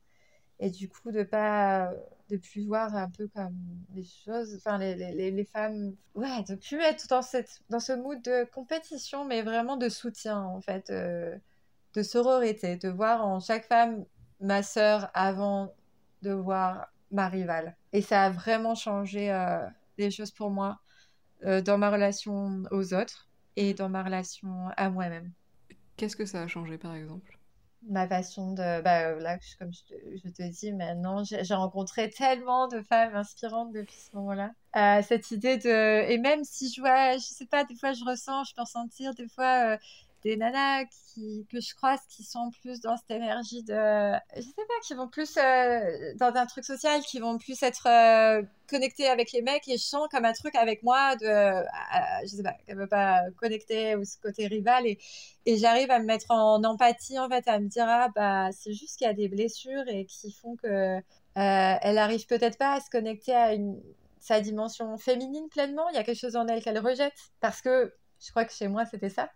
Et 0.58 0.70
du 0.70 0.88
coup, 0.88 1.12
de 1.12 1.22
pas 1.22 1.90
de 2.28 2.36
plus 2.36 2.66
voir 2.66 2.96
un 2.96 3.10
peu 3.10 3.28
comme 3.28 3.56
les 3.94 4.04
choses, 4.04 4.54
enfin 4.56 4.78
les, 4.78 4.94
les, 4.94 5.30
les, 5.30 5.44
femmes, 5.44 5.94
ouais, 6.14 6.42
de 6.48 6.54
plus 6.54 6.80
être 6.80 7.06
dans, 7.08 7.22
cette, 7.22 7.60
dans 7.70 7.78
ce 7.78 7.92
mood 7.92 8.20
de 8.22 8.44
compétition, 8.44 9.24
mais 9.24 9.42
vraiment 9.42 9.76
de 9.76 9.88
soutien, 9.88 10.42
en 10.42 10.60
fait, 10.60 10.90
euh, 10.90 11.36
de 11.94 12.02
sororité, 12.02 12.76
de 12.76 12.88
voir 12.88 13.24
en 13.24 13.38
chaque 13.38 13.66
femme 13.66 14.04
ma 14.40 14.62
sœur 14.62 15.10
avant 15.14 15.72
de 16.22 16.32
voir 16.32 16.88
ma 17.12 17.28
rivale. 17.28 17.76
Et 17.92 18.02
ça 18.02 18.24
a 18.24 18.30
vraiment 18.30 18.74
changé 18.74 19.30
euh, 19.30 19.64
les 19.98 20.10
choses 20.10 20.30
pour 20.30 20.50
moi. 20.50 20.80
Euh, 21.44 21.60
dans 21.60 21.76
ma 21.76 21.90
relation 21.90 22.62
aux 22.70 22.94
autres 22.94 23.28
et 23.56 23.74
dans 23.74 23.88
ma 23.88 24.02
relation 24.02 24.68
à 24.76 24.88
moi-même. 24.88 25.32
Qu'est-ce 25.96 26.16
que 26.16 26.24
ça 26.24 26.42
a 26.42 26.46
changé 26.48 26.78
par 26.78 26.94
exemple? 26.94 27.38
Ma 27.88 28.08
façon 28.08 28.52
de. 28.52 28.80
Bah, 28.82 29.14
là, 29.14 29.38
comme 29.58 29.70
je 29.72 30.28
te, 30.30 30.42
dis 30.50 30.72
maintenant, 30.72 31.22
j'ai 31.24 31.54
rencontré 31.54 32.10
tellement 32.10 32.68
de 32.68 32.80
femmes 32.80 33.14
inspirantes 33.14 33.72
depuis 33.72 33.94
ce 33.94 34.16
moment-là. 34.16 34.50
Euh, 34.76 35.02
cette 35.02 35.30
idée 35.30 35.58
de. 35.58 36.10
Et 36.10 36.18
même 36.18 36.42
si 36.42 36.72
je 36.72 36.80
vois, 36.80 37.12
je 37.12 37.24
sais 37.24 37.46
pas, 37.46 37.64
des 37.64 37.76
fois 37.76 37.92
je 37.92 38.04
ressens, 38.04 38.44
je 38.44 38.54
peux 38.54 38.64
sentir, 38.64 39.14
des 39.14 39.28
fois. 39.28 39.78
Euh, 40.24 40.26
des 40.26 40.36
nanas 40.36 40.84
qui, 40.86 41.46
que 41.50 41.60
je 41.60 41.74
croise 41.74 42.00
qui 42.08 42.24
sont 42.24 42.50
plus 42.62 42.80
dans 42.80 42.96
cette 42.96 43.10
énergie 43.10 43.62
de, 43.62 43.74
je 44.36 44.40
sais 44.42 44.54
pas, 44.56 44.74
qui 44.82 44.94
vont 44.94 45.08
plus 45.08 45.36
euh, 45.36 46.14
dans 46.16 46.34
un 46.34 46.46
truc 46.46 46.64
social, 46.64 47.00
qui 47.02 47.20
vont 47.20 47.38
plus 47.38 47.62
être 47.62 47.86
euh, 47.86 48.42
connectées 48.68 49.08
avec 49.08 49.32
les 49.32 49.42
mecs 49.42 49.68
et 49.68 49.76
je 49.78 49.84
sens 49.84 50.08
comme 50.10 50.24
un 50.24 50.32
truc 50.32 50.54
avec 50.56 50.82
moi 50.82 51.16
de, 51.16 51.26
euh, 51.26 51.62
je 52.22 52.28
sais 52.28 52.42
pas, 52.42 52.54
qu'elle 52.66 52.76
veut 52.76 52.88
pas 52.88 53.22
connecter 53.36 53.94
ou 53.96 54.04
ce 54.04 54.18
côté 54.18 54.46
rival 54.46 54.86
et, 54.86 54.98
et 55.46 55.56
j'arrive 55.58 55.90
à 55.90 55.98
me 56.00 56.06
mettre 56.06 56.30
en 56.30 56.62
empathie 56.64 57.18
en 57.18 57.28
fait, 57.28 57.46
à 57.48 57.60
me 57.60 57.68
dire 57.68 57.86
ah 57.88 58.08
bah 58.14 58.50
c'est 58.52 58.72
juste 58.72 58.98
qu'il 58.98 59.06
y 59.06 59.10
a 59.10 59.14
des 59.14 59.28
blessures 59.28 59.86
et 59.88 60.06
qui 60.06 60.32
font 60.32 60.56
que 60.56 61.00
elle 61.34 61.98
arrive 61.98 62.26
peut-être 62.26 62.58
pas 62.58 62.72
à 62.74 62.80
se 62.80 62.90
connecter 62.90 63.34
à 63.34 63.54
une 63.54 63.80
sa 64.20 64.40
dimension 64.40 64.98
féminine 64.98 65.48
pleinement. 65.50 65.88
Il 65.90 65.94
y 65.94 65.98
a 65.98 66.02
quelque 66.04 66.18
chose 66.18 66.34
en 66.36 66.48
elle 66.48 66.62
qu'elle 66.62 66.78
rejette 66.78 67.14
parce 67.40 67.60
que 67.62 67.94
je 68.20 68.30
crois 68.30 68.44
que 68.44 68.52
chez 68.52 68.68
moi 68.68 68.84
c'était 68.86 69.10
ça. 69.10 69.30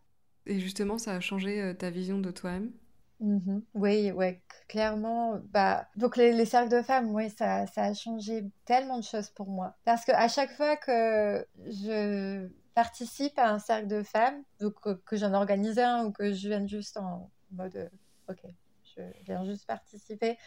Et 0.46 0.59
justement, 0.59 0.98
ça 0.98 1.12
a 1.12 1.20
changé 1.20 1.61
euh, 1.61 1.74
ta 1.74 1.90
vision 1.90 2.18
de 2.18 2.31
toi-même? 2.31 2.72
Mmh 3.20 3.61
Oui, 3.74 4.11
ouais, 4.12 4.42
clairement. 4.66 5.40
Bah, 5.50 5.87
donc 5.96 6.16
les, 6.16 6.44
cercles 6.46 6.70
de 6.70 6.83
femmes, 6.83 7.14
oui, 7.14 7.29
ça, 7.31 7.66
ça, 7.66 7.85
a 7.85 7.94
changé 7.94 8.44
tellement 8.64 8.98
de 8.98 9.05
choses 9.05 9.31
pour 9.31 9.48
moi. 9.48 9.76
Parce 9.85 10.05
qu'à 10.05 10.29
chaque 10.29 10.53
fois 10.53 10.76
que 10.76 11.46
je 11.66 12.48
participe 12.74 13.38
à 13.38 13.50
un 13.50 13.59
cercle 13.59 13.88
de 13.88 14.03
femmes, 14.03 14.42
donc 14.59 14.74
que, 15.05 15.16
j'en 15.16 15.35
organise 15.35 15.79
un 15.79 16.07
ou 16.07 16.12
que 16.12 16.33
je 16.33 16.48
viens 16.48 16.66
juste 16.66 16.96
en 16.96 17.31
mode, 17.50 17.76
euh, 17.76 17.88
ok, 18.31 18.40
je 18.96 19.03
viens 19.24 19.44
juste 19.44 19.66
participer, 19.66 20.38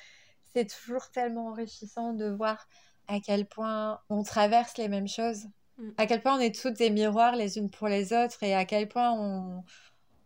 c'est 0.53 0.65
toujours 0.65 1.11
tellement 1.11 1.49
enrichissant 1.49 2.13
de 2.13 2.29
voir 2.29 2.67
à 3.07 3.19
quel 3.19 3.45
point 3.45 3.99
on 4.09 4.23
traverse 4.23 4.77
les 4.77 4.87
mêmes 4.87 5.07
choses, 5.07 5.45
mmh. 5.77 5.89
à 5.97 6.05
quel 6.05 6.21
point 6.21 6.37
on 6.37 6.39
est 6.39 6.59
toutes 6.59 6.77
des 6.77 6.89
miroirs 6.89 7.35
les 7.35 7.57
unes 7.57 7.69
pour 7.69 7.87
les 7.87 8.13
autres 8.13 8.43
et 8.43 8.53
à 8.53 8.65
quel 8.65 8.87
point 8.87 9.11
on, 9.11 9.63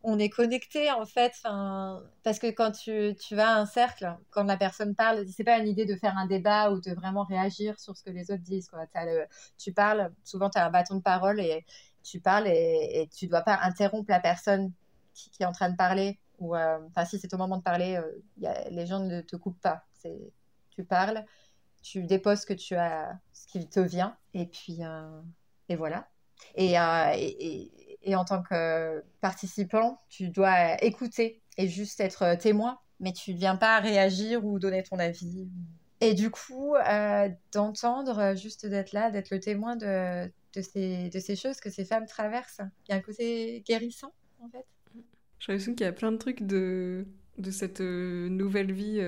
on 0.03 0.19
est 0.19 0.29
connecté 0.29 0.89
en 0.91 1.05
fait. 1.05 1.33
Parce 2.23 2.39
que 2.39 2.49
quand 2.51 2.71
tu, 2.71 3.15
vas 3.31 3.55
à 3.55 3.59
un 3.59 3.65
cercle, 3.65 4.15
quand 4.29 4.43
la 4.43 4.57
personne 4.57 4.95
parle, 4.95 5.25
c'est 5.27 5.43
pas 5.43 5.57
une 5.57 5.67
idée 5.67 5.85
de 5.85 5.95
faire 5.95 6.17
un 6.17 6.27
débat 6.27 6.71
ou 6.71 6.79
de 6.79 6.93
vraiment 6.93 7.23
réagir 7.23 7.79
sur 7.79 7.97
ce 7.97 8.03
que 8.03 8.09
les 8.09 8.31
autres 8.31 8.43
disent. 8.43 8.69
Quoi. 8.69 8.85
tu 9.57 9.73
parles, 9.73 10.11
souvent 10.23 10.49
tu 10.49 10.59
as 10.59 10.65
un 10.65 10.71
bâton 10.71 10.95
de 10.95 11.01
parole 11.01 11.39
et 11.39 11.65
tu 12.03 12.21
parles 12.21 12.47
et, 12.47 13.01
et 13.01 13.07
tu 13.09 13.27
dois 13.27 13.41
pas 13.41 13.59
interrompre 13.63 14.09
la 14.09 14.21
personne 14.21 14.71
qui, 15.13 15.43
est 15.43 15.45
en 15.45 15.51
train 15.51 15.69
de 15.69 15.75
parler, 15.75 16.19
ou 16.39 16.55
enfin 16.55 17.05
si 17.05 17.19
c'est 17.19 17.33
au 17.33 17.37
moment 17.37 17.57
de 17.57 17.63
parler, 17.63 17.99
a, 18.45 18.69
les 18.69 18.85
gens 18.85 18.99
ne 18.99 19.21
te 19.21 19.35
coupent 19.35 19.61
pas. 19.61 19.83
Tu 20.69 20.83
parles, 20.85 21.25
tu 21.81 22.03
déposes 22.03 22.41
ce 22.41 22.45
que 22.45 22.53
tu 22.53 22.75
as, 22.75 23.19
ce 23.33 23.47
qui 23.47 23.67
te 23.67 23.79
vient, 23.79 24.17
et 24.33 24.45
puis 24.45 24.79
et 25.69 25.75
voilà. 25.75 26.09
Et, 26.55 26.75
et, 28.03 28.15
en 28.15 28.25
tant 28.25 28.41
que 28.41 29.03
participant, 29.21 29.99
tu 30.09 30.29
dois 30.29 30.81
écouter 30.83 31.41
et 31.57 31.67
juste 31.67 31.99
être 31.99 32.35
témoin, 32.35 32.79
mais 32.99 33.11
tu 33.11 33.33
ne 33.33 33.37
viens 33.37 33.55
pas 33.55 33.79
réagir 33.79 34.45
ou 34.45 34.59
donner 34.59 34.83
ton 34.83 34.99
avis. 34.99 35.47
Et 35.99 36.13
du 36.13 36.29
coup, 36.29 36.75
euh, 36.75 37.29
d'entendre, 37.51 38.19
euh, 38.19 38.35
juste 38.35 38.65
d'être 38.65 38.91
là, 38.91 39.09
d'être 39.09 39.31
le 39.31 39.39
témoin 39.39 39.75
de, 39.75 40.31
ces, 40.53 41.35
choses 41.35 41.59
que 41.59 41.69
ces 41.69 41.85
femmes 41.85 42.05
traversent, 42.05 42.61
il 42.87 42.91
y 42.91 42.93
a 42.93 42.97
un 42.97 43.01
côté 43.01 43.63
guérissant, 43.65 44.13
en 44.39 44.49
fait. 44.49 44.65
J'ai 45.39 45.51
l'impression 45.51 45.73
qu'il 45.73 45.85
y 45.85 45.89
a 45.89 45.93
plein 45.93 46.11
de 46.11 46.17
trucs 46.17 46.43
de, 46.43 47.05
cette 47.51 47.81
euh, 47.81 48.29
nouvelle 48.29 48.71
vie 48.71 48.99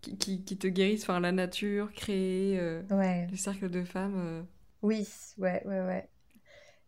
qui, 0.00 0.42
qui, 0.44 0.56
te 0.56 0.66
guérissent, 0.66 1.02
enfin 1.02 1.20
la 1.20 1.32
nature, 1.32 1.92
créer 1.92 2.60
ouais. 2.90 3.26
le 3.30 3.36
cercle 3.36 3.68
de 3.68 3.84
femmes. 3.84 4.46
Oui, 4.82 5.06
ouais, 5.38 5.62
ouais, 5.66 5.80
ouais. 5.80 6.08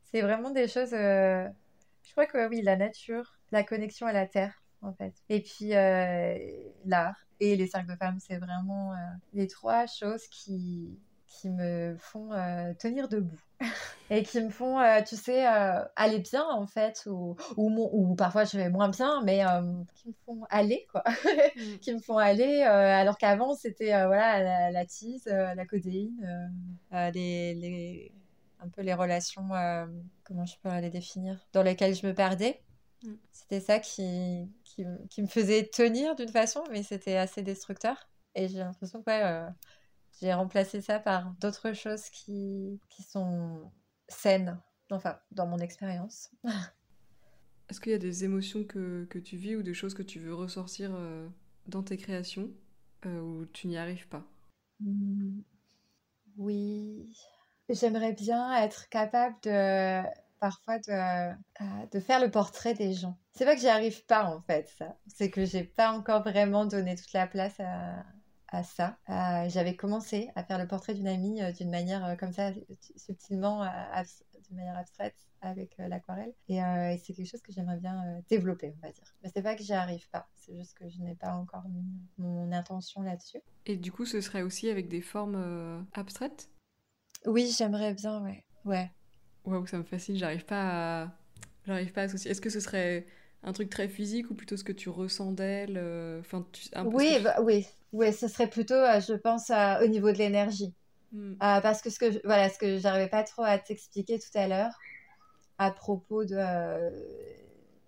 C'est 0.04 0.22
vraiment 0.22 0.50
des 0.50 0.68
choses. 0.68 0.90
Je 0.92 2.10
crois 2.12 2.26
que 2.26 2.48
oui, 2.48 2.62
la 2.62 2.76
nature, 2.76 3.38
la 3.50 3.64
connexion 3.64 4.06
à 4.06 4.12
la 4.12 4.26
terre, 4.26 4.62
en 4.80 4.92
fait. 4.92 5.14
Et 5.28 5.40
puis 5.42 5.70
l'art 6.84 7.16
et 7.42 7.56
les 7.56 7.66
cercles 7.66 7.90
de 7.90 7.96
femmes, 7.96 8.18
c'est 8.20 8.38
vraiment 8.38 8.92
euh, 8.92 8.96
les 9.32 9.48
trois 9.48 9.86
choses 9.86 10.28
qui, 10.28 10.96
qui 11.32 11.50
me 11.50 11.96
font 11.98 12.32
euh, 12.32 12.74
tenir 12.74 13.08
debout 13.08 13.40
et 14.10 14.22
qui 14.22 14.40
me 14.40 14.50
font, 14.50 14.78
euh, 14.78 15.00
tu 15.02 15.16
sais, 15.16 15.44
aller 15.44 16.18
bien 16.18 16.44
en 16.44 16.66
fait, 16.66 17.04
ou, 17.06 17.36
ou, 17.56 17.88
ou, 17.92 18.14
parfois 18.14 18.44
je 18.44 18.56
vais 18.56 18.68
moins 18.68 18.88
bien, 18.88 19.22
mais 19.22 19.42
qui 19.94 20.08
me 20.08 20.14
font 20.26 20.44
aller, 20.50 20.86
quoi. 20.90 21.02
Mm. 21.56 21.78
qui 21.80 21.92
me 21.92 21.98
font 21.98 22.18
aller, 22.18 22.62
alors 22.62 23.18
qu'avant 23.18 23.54
c'était 23.54 23.90
voilà, 24.06 24.70
la, 24.70 24.86
tise, 24.86 25.26
la 25.26 25.66
codéine, 25.66 26.50
les, 26.92 27.54
les, 27.54 28.12
un 28.60 28.68
peu 28.68 28.82
les 28.82 28.94
relations, 28.94 29.48
comment 30.24 30.46
je 30.46 30.56
peux 30.62 30.74
les 30.80 30.90
définir, 30.90 31.44
dans 31.52 31.62
lesquelles 31.62 31.94
je 31.94 32.06
me 32.06 32.14
perdais. 32.14 32.62
Mm. 33.02 33.14
C'était 33.32 33.60
ça 33.60 33.78
qui, 33.80 34.48
qui, 34.64 34.84
qui, 35.10 35.22
me 35.22 35.26
faisait 35.26 35.64
tenir 35.66 36.14
d'une 36.14 36.28
façon, 36.28 36.62
mais 36.70 36.82
c'était 36.82 37.16
assez 37.16 37.42
destructeur. 37.42 38.08
Et 38.34 38.48
j'ai 38.48 38.58
l'impression 38.58 39.02
que 39.02 39.10
euh, 39.10 39.48
j'ai 40.20 40.32
remplacé 40.32 40.80
ça 40.80 40.98
par 40.98 41.32
d'autres 41.40 41.72
choses 41.72 42.08
qui, 42.10 42.80
qui 42.88 43.02
sont 43.02 43.70
saines, 44.08 44.60
enfin, 44.90 45.18
dans 45.30 45.46
mon 45.46 45.58
expérience. 45.58 46.30
Est-ce 47.68 47.80
qu'il 47.80 47.92
y 47.92 47.94
a 47.94 47.98
des 47.98 48.24
émotions 48.24 48.64
que, 48.64 49.06
que, 49.08 49.18
tu 49.18 49.36
vis 49.36 49.56
ou 49.56 49.62
des 49.62 49.74
choses 49.74 49.94
que 49.94 50.02
tu 50.02 50.18
veux 50.18 50.34
ressortir 50.34 50.90
euh, 50.94 51.26
dans 51.66 51.82
tes 51.82 51.96
créations 51.96 52.50
euh, 53.06 53.20
où 53.20 53.46
tu 53.46 53.66
n'y 53.66 53.78
arrives 53.78 54.08
pas? 54.08 54.24
Mmh. 54.80 55.40
Oui. 56.36 57.16
J'aimerais 57.68 58.12
bien 58.12 58.54
être 58.62 58.88
capable 58.88 59.36
de 59.42 60.02
parfois 60.42 60.78
de, 60.80 60.90
euh, 60.92 61.86
de 61.92 62.00
faire 62.00 62.20
le 62.20 62.30
portrait 62.30 62.74
des 62.74 62.94
gens. 62.94 63.16
C'est 63.32 63.44
pas 63.44 63.54
que 63.54 63.60
j'y 63.60 63.68
arrive 63.68 64.04
pas 64.06 64.24
en 64.24 64.42
fait, 64.42 64.68
ça. 64.76 64.98
C'est 65.06 65.30
que 65.30 65.44
j'ai 65.44 65.62
pas 65.62 65.92
encore 65.92 66.22
vraiment 66.22 66.66
donné 66.66 66.96
toute 66.96 67.12
la 67.12 67.28
place 67.28 67.58
à, 67.60 68.04
à 68.54 68.62
ça. 68.62 68.98
Euh, 69.08 69.48
j'avais 69.48 69.76
commencé 69.76 70.30
à 70.34 70.44
faire 70.44 70.58
le 70.58 70.66
portrait 70.66 70.94
d'une 70.94 71.08
amie 71.08 71.42
euh, 71.42 71.52
d'une 71.52 71.70
manière 71.70 72.16
comme 72.18 72.32
ça, 72.32 72.52
subtilement, 72.96 73.64
d'une 74.48 74.56
manière 74.56 74.76
abstraite 74.76 75.16
avec 75.40 75.74
l'aquarelle. 75.78 76.32
Et, 76.48 76.60
c'est 77.02 77.14
quelque 77.14 77.28
chose 77.28 77.42
que 77.42 77.52
j'aimerais 77.52 77.78
bien 77.78 78.22
développer, 78.28 78.74
on 78.76 78.86
va 78.86 78.92
dire. 78.92 79.14
Mais 79.22 79.30
c'est 79.34 79.42
pas 79.42 79.56
que 79.56 79.62
j'y 79.62 79.72
arrive 79.72 80.08
pas, 80.10 80.28
c'est 80.34 80.56
juste 80.56 80.74
que 80.74 80.88
je 80.88 80.98
n'ai 81.00 81.16
pas 81.16 81.34
encore 81.34 81.68
mis 81.68 81.84
mon 82.18 82.52
intention 82.52 83.02
là-dessus. 83.02 83.40
Et 83.66 83.76
du 83.76 83.90
coup, 83.90 84.06
ce 84.06 84.20
serait 84.20 84.42
aussi 84.42 84.70
avec 84.70 84.88
des 84.88 85.00
formes 85.00 85.84
abstraites? 85.94 86.48
Oui, 87.26 87.52
j'aimerais 87.56 87.94
bien, 87.94 88.22
ouais. 88.22 88.44
Ouais. 88.64 88.90
Waouh, 89.44 89.66
ça 89.66 89.78
me 89.78 89.84
fascine, 89.84 90.16
j'arrive 90.16 90.44
pas 90.44 91.02
à... 91.02 91.12
J'arrive 91.66 91.92
pas 91.92 92.02
à 92.02 92.04
associer. 92.04 92.30
Est-ce 92.30 92.40
que 92.40 92.50
ce 92.50 92.60
serait 92.60 93.06
un 93.44 93.52
truc 93.52 93.70
très 93.70 93.88
physique 93.88 94.30
ou 94.30 94.34
plutôt 94.34 94.56
ce 94.56 94.64
que 94.64 94.72
tu 94.72 94.88
ressens 94.88 95.32
d'elle 95.32 95.76
euh, 95.76 96.20
enfin, 96.20 96.46
oui, 96.84 97.18
bah, 97.22 97.36
oui, 97.42 97.66
oui, 97.92 98.12
ce 98.12 98.28
serait 98.28 98.48
plutôt, 98.48 98.74
euh, 98.74 99.00
je 99.00 99.14
pense, 99.14 99.50
au 99.50 99.86
niveau 99.86 100.12
de 100.12 100.18
l'énergie. 100.18 100.72
Hmm. 101.12 101.32
Euh, 101.32 101.60
parce 101.60 101.82
que 101.82 101.90
ce 101.90 101.98
que, 101.98 102.24
voilà, 102.24 102.48
ce 102.48 102.58
que 102.58 102.78
j'arrivais 102.78 103.08
pas 103.08 103.24
trop 103.24 103.42
à 103.42 103.58
t'expliquer 103.58 104.18
tout 104.18 104.36
à 104.38 104.46
l'heure 104.46 104.78
à 105.58 105.70
propos 105.70 106.24
de 106.24 106.36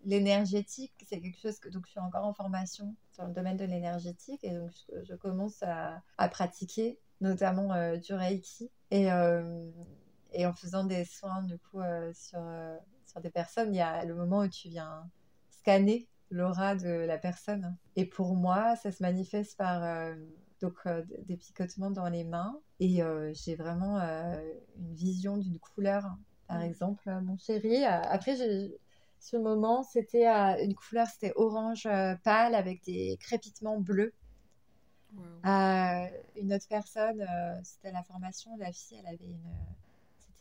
l'énergétique, 0.05 0.93
c'est 1.09 1.21
quelque 1.21 1.41
chose 1.41 1.59
que 1.59 1.69
donc 1.71 1.87
je 1.87 1.93
suis 1.93 2.01
encore 2.01 2.25
en 2.25 2.35
formation 2.35 2.95
dans 3.17 3.27
le 3.27 3.33
domaine 3.33 3.57
de 3.57 3.65
l'énergétique 3.65 4.45
et 4.45 4.51
donc 4.51 4.71
je, 5.03 5.15
commence 5.15 5.63
à, 5.63 6.03
à, 6.19 6.29
pratiquer 6.29 6.99
notamment 7.21 7.97
du 7.97 8.13
Reiki 8.13 8.71
et 8.91 9.09
et 10.37 10.47
en 10.47 10.53
faisant 10.53 10.85
des 10.85 11.05
soins, 11.05 11.43
du 11.45 11.59
coup, 11.59 11.81
sur, 12.13 12.41
sur 13.07 13.21
des 13.21 13.31
personnes, 13.31 13.73
il 13.73 13.79
y 13.79 13.81
a 13.81 14.05
le 14.05 14.15
moment 14.15 14.41
où 14.41 14.49
tu 14.49 14.69
viens 14.69 15.09
scanner 15.65 16.07
l'aura 16.31 16.75
de 16.75 16.89
la 16.89 17.17
personne. 17.17 17.77
Et 17.97 18.05
pour 18.05 18.35
moi, 18.35 18.77
ça 18.77 18.93
se 18.93 19.03
manifeste 19.03 19.57
par 19.57 19.83
euh, 19.83 20.15
donc, 20.61 20.77
des 21.27 21.37
picotements 21.37 21.91
dans 21.91 22.09
les 22.09 22.25
mains. 22.25 22.61
Et 22.81 23.01
j'ai 23.33 23.55
vraiment 23.55 23.99
une 23.99 24.95
vision 24.95 25.39
d'une 25.39 25.59
couleur. 25.59 26.05
Par 26.49 26.59
mmh. 26.59 26.63
exemple, 26.63 27.21
mon 27.23 27.39
chéri, 27.39 27.85
après, 27.85 28.37
le 28.37 29.39
moment, 29.39 29.83
c'était 29.83 30.27
une 30.63 30.75
couleur, 30.75 31.07
c'était 31.07 31.33
orange 31.37 31.89
pâle 32.25 32.55
avec 32.55 32.85
des 32.85 33.17
crépitements 33.21 33.79
bleus. 33.79 34.13
une 35.45 36.53
autre 36.53 36.69
personne, 36.69 37.27
c'était 37.63 37.93
la 37.93 38.03
formation, 38.03 38.57
la 38.59 38.73
fille, 38.73 38.99
elle 39.01 39.15
avait 39.15 39.35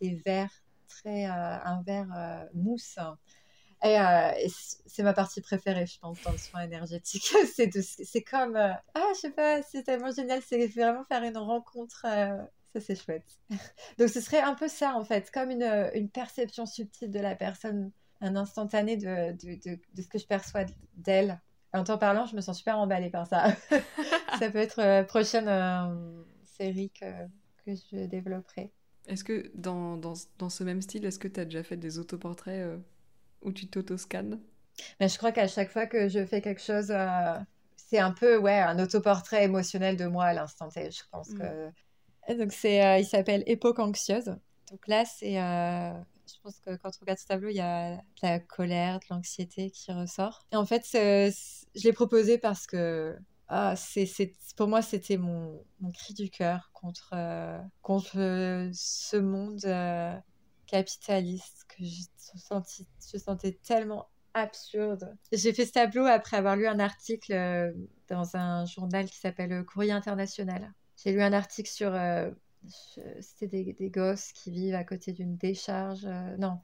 une, 0.01 0.17
vert, 0.17 0.51
très, 0.88 1.25
euh, 1.25 1.59
un 1.63 1.81
vert 1.81 2.09
euh, 2.15 2.45
mousse. 2.53 2.99
Et, 3.84 4.00
euh, 4.00 4.32
c'est 4.86 5.04
ma 5.04 5.13
partie 5.13 5.41
préférée, 5.41 5.86
je 5.86 6.00
pense, 6.00 6.22
dans 6.24 6.32
le 6.32 6.38
soin 6.38 6.62
énergétique. 6.62 7.34
c'est, 7.54 8.22
comme, 8.22 8.56
ah, 8.56 9.08
je 9.15 9.19
sais 9.19 9.32
pas, 9.32 9.62
c'est 9.63 9.84
tellement 9.84 10.12
génial, 10.12 10.41
c'est 10.41 10.67
vraiment 10.67 11.04
faire 11.04 11.24
une 11.24 11.38
rencontre. 11.38 12.02
ça, 12.02 12.80
c'est 12.80 12.96
chouette. 12.96 13.39
Donc, 14.00 14.10
ce 14.10 14.22
serait 14.22 14.41
un 14.41 14.54
peu 14.54 14.67
ça, 14.67 14.96
en 14.96 15.04
fait, 15.04 15.32
comme 15.32 15.52
une, 15.52 15.89
une 15.93 16.10
perception 16.10 16.65
subtile 16.65 17.12
de 17.12 17.19
la 17.19 17.36
personne, 17.36 17.91
un 18.22 18.36
instantané 18.36 18.96
de, 18.96 19.32
de, 19.34 19.80
de, 19.93 20.02
ce 20.02 20.08
que 20.08 20.17
je 20.17 20.28
perçois 20.28 20.65
d'elle. 20.96 21.41
En 21.74 21.84
t'en 21.84 21.98
parlant, 21.98 22.26
je 22.26 22.36
me 22.36 22.41
sens 22.41 22.58
super 22.58 22.78
emballée 22.78 23.10
par 23.10 23.28
ça. 23.28 23.56
ça 24.39 24.50
peut 24.50 24.60
être 24.60 24.80
la 24.80 25.04
prochaine 25.04 25.50
série 26.46 26.91
que, 26.91 27.12
que 27.65 27.76
je 27.76 28.06
développerai. 28.06 28.72
Est-ce 29.08 29.24
que 29.24 29.52
dans, 29.56 29.98
dans, 29.98 30.13
dans, 30.38 30.50
ce 30.50 30.63
même 30.63 30.82
style, 30.82 31.06
est-ce 31.06 31.19
que 31.19 31.28
tu 31.28 31.39
as 31.39 31.46
déjà 31.46 31.63
fait 31.63 31.76
des 31.76 32.00
autoportraits 32.00 32.62
euh, 32.62 32.78
où 33.43 33.51
tu 33.51 33.67
t'auto-scannes? 33.67 34.39
Mais 34.99 35.08
Je 35.08 35.17
crois 35.17 35.32
qu'à 35.32 35.47
chaque 35.47 35.69
fois 35.69 35.86
que 35.86 36.08
je 36.08 36.25
fais 36.25 36.41
quelque 36.41 36.62
chose, 36.62 36.91
euh, 36.91 37.38
c'est 37.75 37.99
un 37.99 38.12
peu 38.12 38.38
ouais, 38.38 38.60
un 38.60 38.79
autoportrait 38.79 39.43
émotionnel 39.43 39.97
de 39.97 40.06
moi 40.06 40.25
à 40.25 40.34
l'instant 40.34 40.69
T. 40.69 40.89
Je 40.91 41.03
pense 41.12 41.29
mm. 41.29 41.39
que. 41.39 42.38
donc, 42.38 42.51
c'est, 42.51 42.84
euh, 42.86 42.97
il 42.99 43.06
s'appelle 43.06 43.43
Époque 43.45 43.79
anxieuse. 43.79 44.36
Donc 44.71 44.88
là, 44.88 45.06
c'est. 45.06 45.34
je 45.34 46.41
pense 46.41 46.60
que 46.60 46.75
quand 46.77 46.89
on 46.89 46.99
regarde 47.01 47.19
ce 47.19 47.27
tableau, 47.27 47.49
il 47.49 47.58
y 47.58 47.62
a 47.62 47.97
de 47.97 48.01
la 48.23 48.39
colère, 48.39 48.99
de 48.99 49.06
l'anxiété 49.12 49.69
qui 49.69 49.91
ressort. 49.91 50.45
Et 50.51 50.56
en 50.56 50.65
fait, 50.65 50.88
je 50.91 51.84
l'ai 51.84 51.93
proposé 51.93 52.38
parce 52.38 52.65
que 52.65 53.15
ah, 53.56 53.75
c'est, 53.75 54.34
pour 54.56 54.67
moi, 54.67 54.82
c'était 54.82 55.17
mon, 55.17 55.63
mon, 55.79 55.91
cri 55.91 56.15
du 56.15 56.29
cœur 56.32 56.71
contre, 56.73 57.12
euh, 57.13 57.60
contre 57.84 58.15
ce 58.73 59.17
monde 59.17 59.63
euh, 59.65 60.17
capitaliste 60.67 61.65
que 61.67 61.84
je, 61.84 62.04
senti, 62.38 62.88
je 63.12 63.17
sentais 63.17 63.60
tellement 63.63 64.08
absurde. 64.34 65.15
J'ai 65.32 65.54
fait 65.54 65.65
ce 65.65 65.73
tableau 65.73 66.06
après 66.06 66.38
avoir 66.38 66.56
lu 66.56 66.67
un 66.67 66.80
article 66.80 67.34
euh, 67.34 67.71
dans 68.08 68.36
un 68.36 68.65
journal 68.65 69.06
qui 69.06 69.17
s'appelle 69.17 69.63
Courrier 69.65 69.91
International. 69.91 70.73
J'ai 70.97 71.12
lu 71.12 71.21
un 71.21 71.34
article 71.34 71.69
sur... 71.69 71.93
c'était 73.19 73.47
des, 73.47 73.73
des, 73.73 73.89
gosses 73.89 74.32
qui 74.32 74.52
vivent 74.52 74.76
à 74.76 74.84
côté 74.84 75.12
d'une 75.12 75.36
décharge. 75.38 76.08
non, 76.38 76.60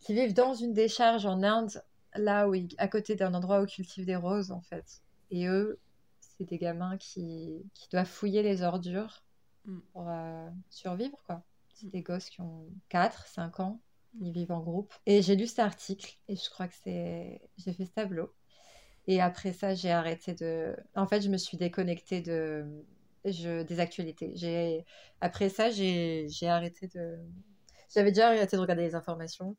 qui 0.00 0.14
vivent 0.14 0.34
dans 0.34 0.54
une 0.54 0.72
décharge 0.72 1.26
en 1.26 1.42
Inde, 1.42 1.82
là 2.14 2.48
où, 2.48 2.54
à 2.78 2.88
côté 2.88 3.14
d'un 3.16 3.34
endroit 3.34 3.60
où 3.60 3.64
ils 3.64 3.70
cultivent 3.70 4.06
des 4.06 4.16
roses, 4.16 4.50
en 4.50 4.60
fait. 4.60 5.02
Et 5.30 5.46
eux, 5.46 5.80
c'est 6.20 6.44
des 6.44 6.58
gamins 6.58 6.96
qui, 6.96 7.64
qui, 7.74 7.88
doivent 7.90 8.06
fouiller 8.06 8.42
les 8.42 8.62
ordures 8.62 9.24
mm. 9.64 9.78
pour 9.92 10.08
euh, 10.08 10.48
survivre, 10.70 11.18
quoi. 11.26 11.42
C'est 11.78 11.90
des 11.90 12.02
gosses 12.02 12.30
qui 12.30 12.40
ont 12.40 12.70
4, 12.88 13.26
5 13.26 13.60
ans, 13.60 13.80
ils 14.18 14.32
vivent 14.32 14.52
en 14.52 14.60
groupe. 14.60 14.94
Et 15.04 15.20
j'ai 15.20 15.36
lu 15.36 15.46
cet 15.46 15.58
article 15.58 16.16
et 16.26 16.34
je 16.34 16.48
crois 16.50 16.68
que 16.68 16.74
c'est... 16.82 17.42
J'ai 17.58 17.74
fait 17.74 17.84
ce 17.84 17.90
tableau. 17.90 18.32
Et 19.06 19.20
après 19.20 19.52
ça, 19.52 19.74
j'ai 19.74 19.90
arrêté 19.92 20.34
de... 20.34 20.74
En 20.94 21.06
fait, 21.06 21.20
je 21.20 21.28
me 21.28 21.36
suis 21.36 21.58
déconnectée 21.58 22.22
de... 22.22 22.64
Je... 23.26 23.62
des 23.62 23.78
actualités. 23.80 24.32
J'ai... 24.36 24.86
Après 25.20 25.50
ça, 25.50 25.70
j'ai... 25.70 26.26
j'ai 26.30 26.48
arrêté 26.48 26.88
de... 26.88 27.18
J'avais 27.94 28.10
déjà 28.10 28.28
arrêté 28.28 28.56
de 28.56 28.62
regarder 28.62 28.84
les 28.84 28.94
informations. 28.94 29.56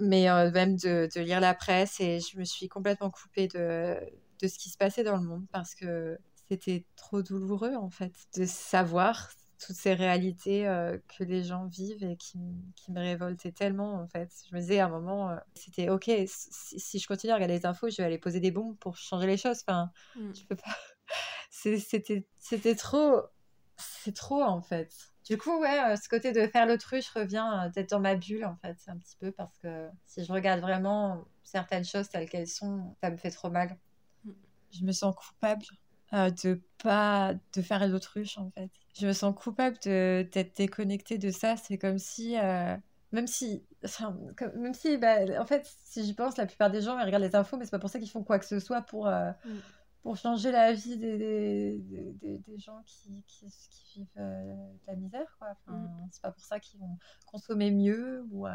mais 0.00 0.26
même 0.52 0.76
de, 0.76 1.08
de, 1.14 1.20
lire 1.22 1.40
la 1.40 1.54
presse. 1.54 1.98
Et 2.00 2.20
je 2.20 2.38
me 2.38 2.44
suis 2.44 2.68
complètement 2.68 3.10
coupée 3.10 3.48
de, 3.48 3.98
de 4.42 4.48
ce 4.48 4.58
qui 4.58 4.68
se 4.70 4.76
passait 4.76 5.04
dans 5.04 5.16
le 5.16 5.22
monde 5.26 5.46
parce 5.50 5.74
que 5.74 6.18
c'était 6.50 6.84
trop 6.96 7.22
douloureux, 7.22 7.74
en 7.74 7.90
fait, 7.90 8.12
de 8.36 8.44
savoir 8.44 9.30
toutes 9.64 9.76
ces 9.76 9.94
réalités 9.94 10.66
euh, 10.66 10.98
que 11.16 11.24
les 11.24 11.44
gens 11.44 11.66
vivent 11.66 12.02
et 12.02 12.16
qui, 12.16 12.38
qui, 12.74 12.92
me 12.92 13.00
révoltaient 13.00 13.52
tellement 13.52 13.94
en 13.94 14.08
fait. 14.08 14.30
Je 14.48 14.54
me 14.54 14.60
disais 14.60 14.80
à 14.80 14.86
un 14.86 14.88
moment, 14.88 15.30
euh, 15.30 15.36
c'était 15.54 15.88
ok, 15.88 16.10
si, 16.26 16.98
je 16.98 17.06
continue 17.06 17.32
à 17.32 17.36
regarder 17.36 17.58
les 17.58 17.66
infos, 17.66 17.88
je 17.88 17.98
vais 17.98 18.04
aller 18.04 18.18
poser 18.18 18.40
des 18.40 18.50
bombes 18.50 18.76
pour 18.78 18.96
changer 18.96 19.26
les 19.26 19.36
choses. 19.36 19.62
Enfin, 19.66 19.90
mm. 20.16 20.34
je 20.34 20.46
peux 20.46 20.56
pas. 20.56 20.76
C'était, 21.50 22.74
trop, 22.74 23.20
c'est 23.76 24.14
trop 24.14 24.42
en 24.42 24.62
fait. 24.62 24.92
Du 25.24 25.38
coup, 25.38 25.60
ouais, 25.60 25.92
euh, 25.92 25.96
ce 25.96 26.08
côté 26.08 26.32
de 26.32 26.46
faire 26.48 26.66
l'autruche 26.66 27.08
revient 27.10 27.70
d'être 27.74 27.90
dans 27.90 28.00
ma 28.00 28.16
bulle 28.16 28.44
en 28.44 28.56
fait, 28.56 28.76
un 28.88 28.96
petit 28.96 29.16
peu 29.20 29.30
parce 29.30 29.56
que 29.58 29.88
si 30.06 30.24
je 30.24 30.32
regarde 30.32 30.60
vraiment 30.60 31.24
certaines 31.44 31.84
choses 31.84 32.08
telles 32.08 32.28
qu'elles 32.28 32.48
sont, 32.48 32.96
ça 33.00 33.10
me 33.10 33.16
fait 33.16 33.30
trop 33.30 33.50
mal. 33.50 33.78
Mm. 34.24 34.32
Je 34.72 34.84
me 34.84 34.92
sens 34.92 35.14
coupable 35.14 35.64
de 36.12 36.60
pas 36.82 37.34
de 37.54 37.62
faire 37.62 37.86
l'autruche 37.88 38.38
en 38.38 38.50
fait 38.50 38.70
je 38.94 39.06
me 39.06 39.12
sens 39.12 39.34
coupable 39.34 39.78
d'être 39.78 40.56
déconnectée 40.56 41.18
de 41.18 41.30
ça. 41.30 41.56
C'est 41.56 41.78
comme 41.78 41.98
si, 41.98 42.38
euh, 42.38 42.76
même 43.12 43.26
si, 43.26 43.64
même 44.56 44.74
si, 44.74 44.96
bah, 44.98 45.40
en 45.40 45.46
fait, 45.46 45.66
si 45.84 46.04
j'y 46.04 46.14
pense, 46.14 46.36
la 46.36 46.46
plupart 46.46 46.70
des 46.70 46.80
gens 46.82 46.98
ils 46.98 47.04
regardent 47.04 47.24
les 47.24 47.36
infos, 47.36 47.56
mais 47.56 47.64
c'est 47.64 47.70
pas 47.70 47.78
pour 47.78 47.90
ça 47.90 47.98
qu'ils 47.98 48.10
font 48.10 48.24
quoi 48.24 48.38
que 48.38 48.46
ce 48.46 48.60
soit 48.60 48.82
pour, 48.82 49.06
euh, 49.06 49.30
mm. 49.44 49.58
pour 50.02 50.16
changer 50.16 50.50
la 50.50 50.72
vie 50.72 50.98
des, 50.98 51.18
des, 51.18 52.12
des, 52.12 52.38
des 52.38 52.58
gens 52.58 52.82
qui, 52.86 53.22
qui, 53.26 53.46
qui 53.70 54.00
vivent 54.00 54.08
euh, 54.18 54.54
de 54.54 54.86
la 54.86 54.96
misère. 54.96 55.36
Quoi. 55.38 55.48
Enfin, 55.52 55.78
mm. 55.78 56.08
C'est 56.12 56.22
pas 56.22 56.32
pour 56.32 56.44
ça 56.44 56.60
qu'ils 56.60 56.80
vont 56.80 56.98
consommer 57.26 57.70
mieux 57.70 58.26
ou, 58.30 58.46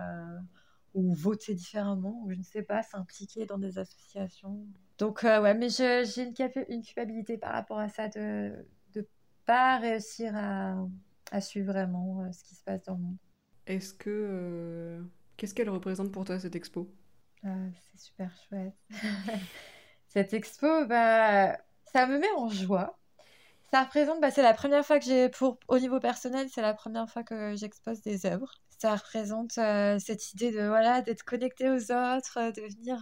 ou 0.94 1.14
voter 1.14 1.56
différemment, 1.56 2.22
ou 2.24 2.32
je 2.32 2.36
ne 2.38 2.44
sais 2.44 2.64
pas, 2.64 2.84
s'impliquer 2.84 3.46
dans 3.46 3.58
des 3.58 3.80
associations. 3.80 4.66
Donc, 4.98 5.24
ouais, 5.24 5.54
mais 5.54 5.70
j'ai 5.70 6.04
une, 6.24 6.34
une 6.70 6.84
culpabilité 6.84 7.38
par 7.38 7.54
rapport 7.54 7.80
à 7.80 7.90
ça 7.90 8.08
de 8.10 8.66
pas 9.46 9.78
réussir 9.78 10.36
à, 10.36 10.76
à 11.32 11.42
suivre 11.42 11.72
vraiment 11.72 12.22
euh, 12.22 12.32
ce 12.32 12.44
qui 12.44 12.56
se 12.56 12.64
passe 12.64 12.84
dans 12.84 12.96
le 12.96 13.00
monde. 13.02 13.18
Est-ce 13.68 13.94
que. 13.94 14.10
Euh, 14.10 15.04
qu'est-ce 15.38 15.54
qu'elle 15.54 15.70
représente 15.70 16.12
pour 16.12 16.26
toi, 16.26 16.40
cette 16.40 16.56
expo? 16.56 16.92
Ah, 17.44 17.56
C'est 17.92 18.00
super 18.00 18.32
chouette. 18.48 18.76
cette 20.08 20.34
expo, 20.34 20.86
bah, 20.86 21.58
ça 21.94 22.08
me 22.08 22.20
met 22.20 22.32
en 22.38 22.50
joie. 22.50 23.00
Ça 23.72 23.84
représente, 23.84 24.22
bah, 24.22 24.32
c'est 24.32 24.44
la 24.44 24.54
première 24.54 24.86
fois 24.86 25.00
que 25.00 25.06
j'ai, 25.06 25.30
pour 25.30 25.60
au 25.68 25.80
niveau 25.80 26.00
personnel, 26.00 26.50
c'est 26.54 26.62
la 26.62 26.74
première 26.74 27.10
fois 27.10 27.24
que 27.24 27.56
j'expose 27.56 28.02
des 28.02 28.26
œuvres. 28.26 28.54
Ça 28.80 28.96
représente 28.96 29.58
euh, 29.58 30.00
cette 30.00 30.34
idée 30.34 30.52
de 30.52 30.68
voilà 30.68 31.02
d'être 31.02 31.24
connecté 31.24 31.70
aux 31.70 31.92
autres, 31.92 32.52
de 32.54 32.62
venir 32.62 33.00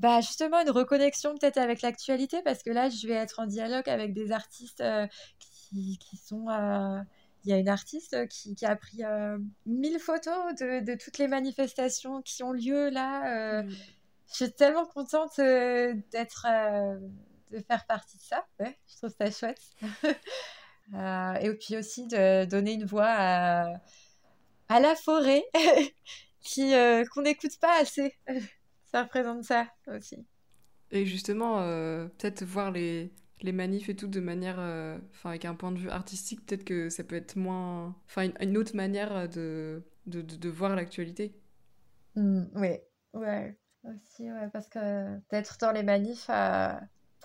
bah 0.00 0.22
justement 0.22 0.60
une 0.60 0.70
reconnexion 0.70 1.36
peut-être 1.36 1.58
avec 1.58 1.82
l'actualité 1.82 2.40
parce 2.42 2.62
que 2.62 2.70
là 2.70 2.88
je 2.88 3.06
vais 3.06 3.14
être 3.14 3.38
en 3.38 3.46
dialogue 3.46 3.88
avec 3.88 4.14
des 4.14 4.32
artistes 4.32 4.80
euh, 4.80 5.06
qui, 5.38 5.98
qui, 5.98 6.16
sont 6.16 6.48
euh, 6.48 6.98
il 7.44 7.50
y 7.50 7.52
a 7.52 7.58
une 7.58 7.68
artiste 7.68 8.26
qui, 8.28 8.54
qui 8.54 8.64
a 8.64 8.74
pris 8.76 9.04
euh, 9.04 9.38
mille 9.66 9.98
photos 9.98 10.54
de, 10.58 10.82
de, 10.82 10.94
toutes 10.94 11.18
les 11.18 11.28
manifestations 11.28 12.22
qui 12.22 12.42
ont 12.42 12.52
lieu 12.52 12.88
là 12.88 13.62
mmh. 13.62 13.70
je 14.28 14.34
suis 14.34 14.52
tellement 14.52 14.86
contente 14.86 15.36
d'être 15.36 16.46
de 17.50 17.58
faire 17.58 17.84
partie 17.86 18.16
de 18.16 18.22
ça. 18.22 18.46
Ouais, 18.60 18.78
je 18.88 18.96
trouve 18.96 19.12
ça 19.18 19.28
chouette. 19.32 19.60
Et 21.42 21.52
puis 21.54 21.76
aussi 21.76 22.06
de 22.06 22.44
donner 22.44 22.74
une 22.74 22.84
voix 22.84 23.08
à, 23.08 23.72
à 24.68 24.78
la 24.78 24.94
forêt 24.94 25.44
qui 26.40 26.72
qu'on 27.12 27.22
n'écoute 27.22 27.58
pas 27.60 27.80
assez 27.80 28.16
ça 28.90 29.02
représente 29.04 29.44
ça 29.44 29.66
aussi. 29.86 30.26
Et 30.90 31.06
justement, 31.06 31.60
euh, 31.60 32.06
peut-être 32.18 32.44
voir 32.44 32.72
les, 32.72 33.12
les 33.42 33.52
manifs 33.52 33.88
et 33.88 33.96
tout 33.96 34.08
de 34.08 34.20
manière, 34.20 34.58
euh, 34.58 34.98
enfin 35.12 35.30
avec 35.30 35.44
un 35.44 35.54
point 35.54 35.70
de 35.70 35.78
vue 35.78 35.90
artistique, 35.90 36.44
peut-être 36.44 36.64
que 36.64 36.90
ça 36.90 37.04
peut 37.04 37.16
être 37.16 37.36
moins, 37.36 37.96
enfin 38.06 38.30
une, 38.40 38.56
autre 38.56 38.74
manière 38.74 39.28
de, 39.28 39.84
de, 40.06 40.22
de, 40.22 40.48
voir 40.48 40.74
l'actualité. 40.74 41.32
Mmh, 42.16 42.42
oui, 42.56 42.78
ouais, 43.14 43.56
aussi, 43.84 44.30
ouais, 44.30 44.48
parce 44.52 44.68
que 44.68 45.16
d'être 45.30 45.58
dans 45.60 45.70
les 45.70 45.84
manifs, 45.84 46.28
euh, 46.28 46.72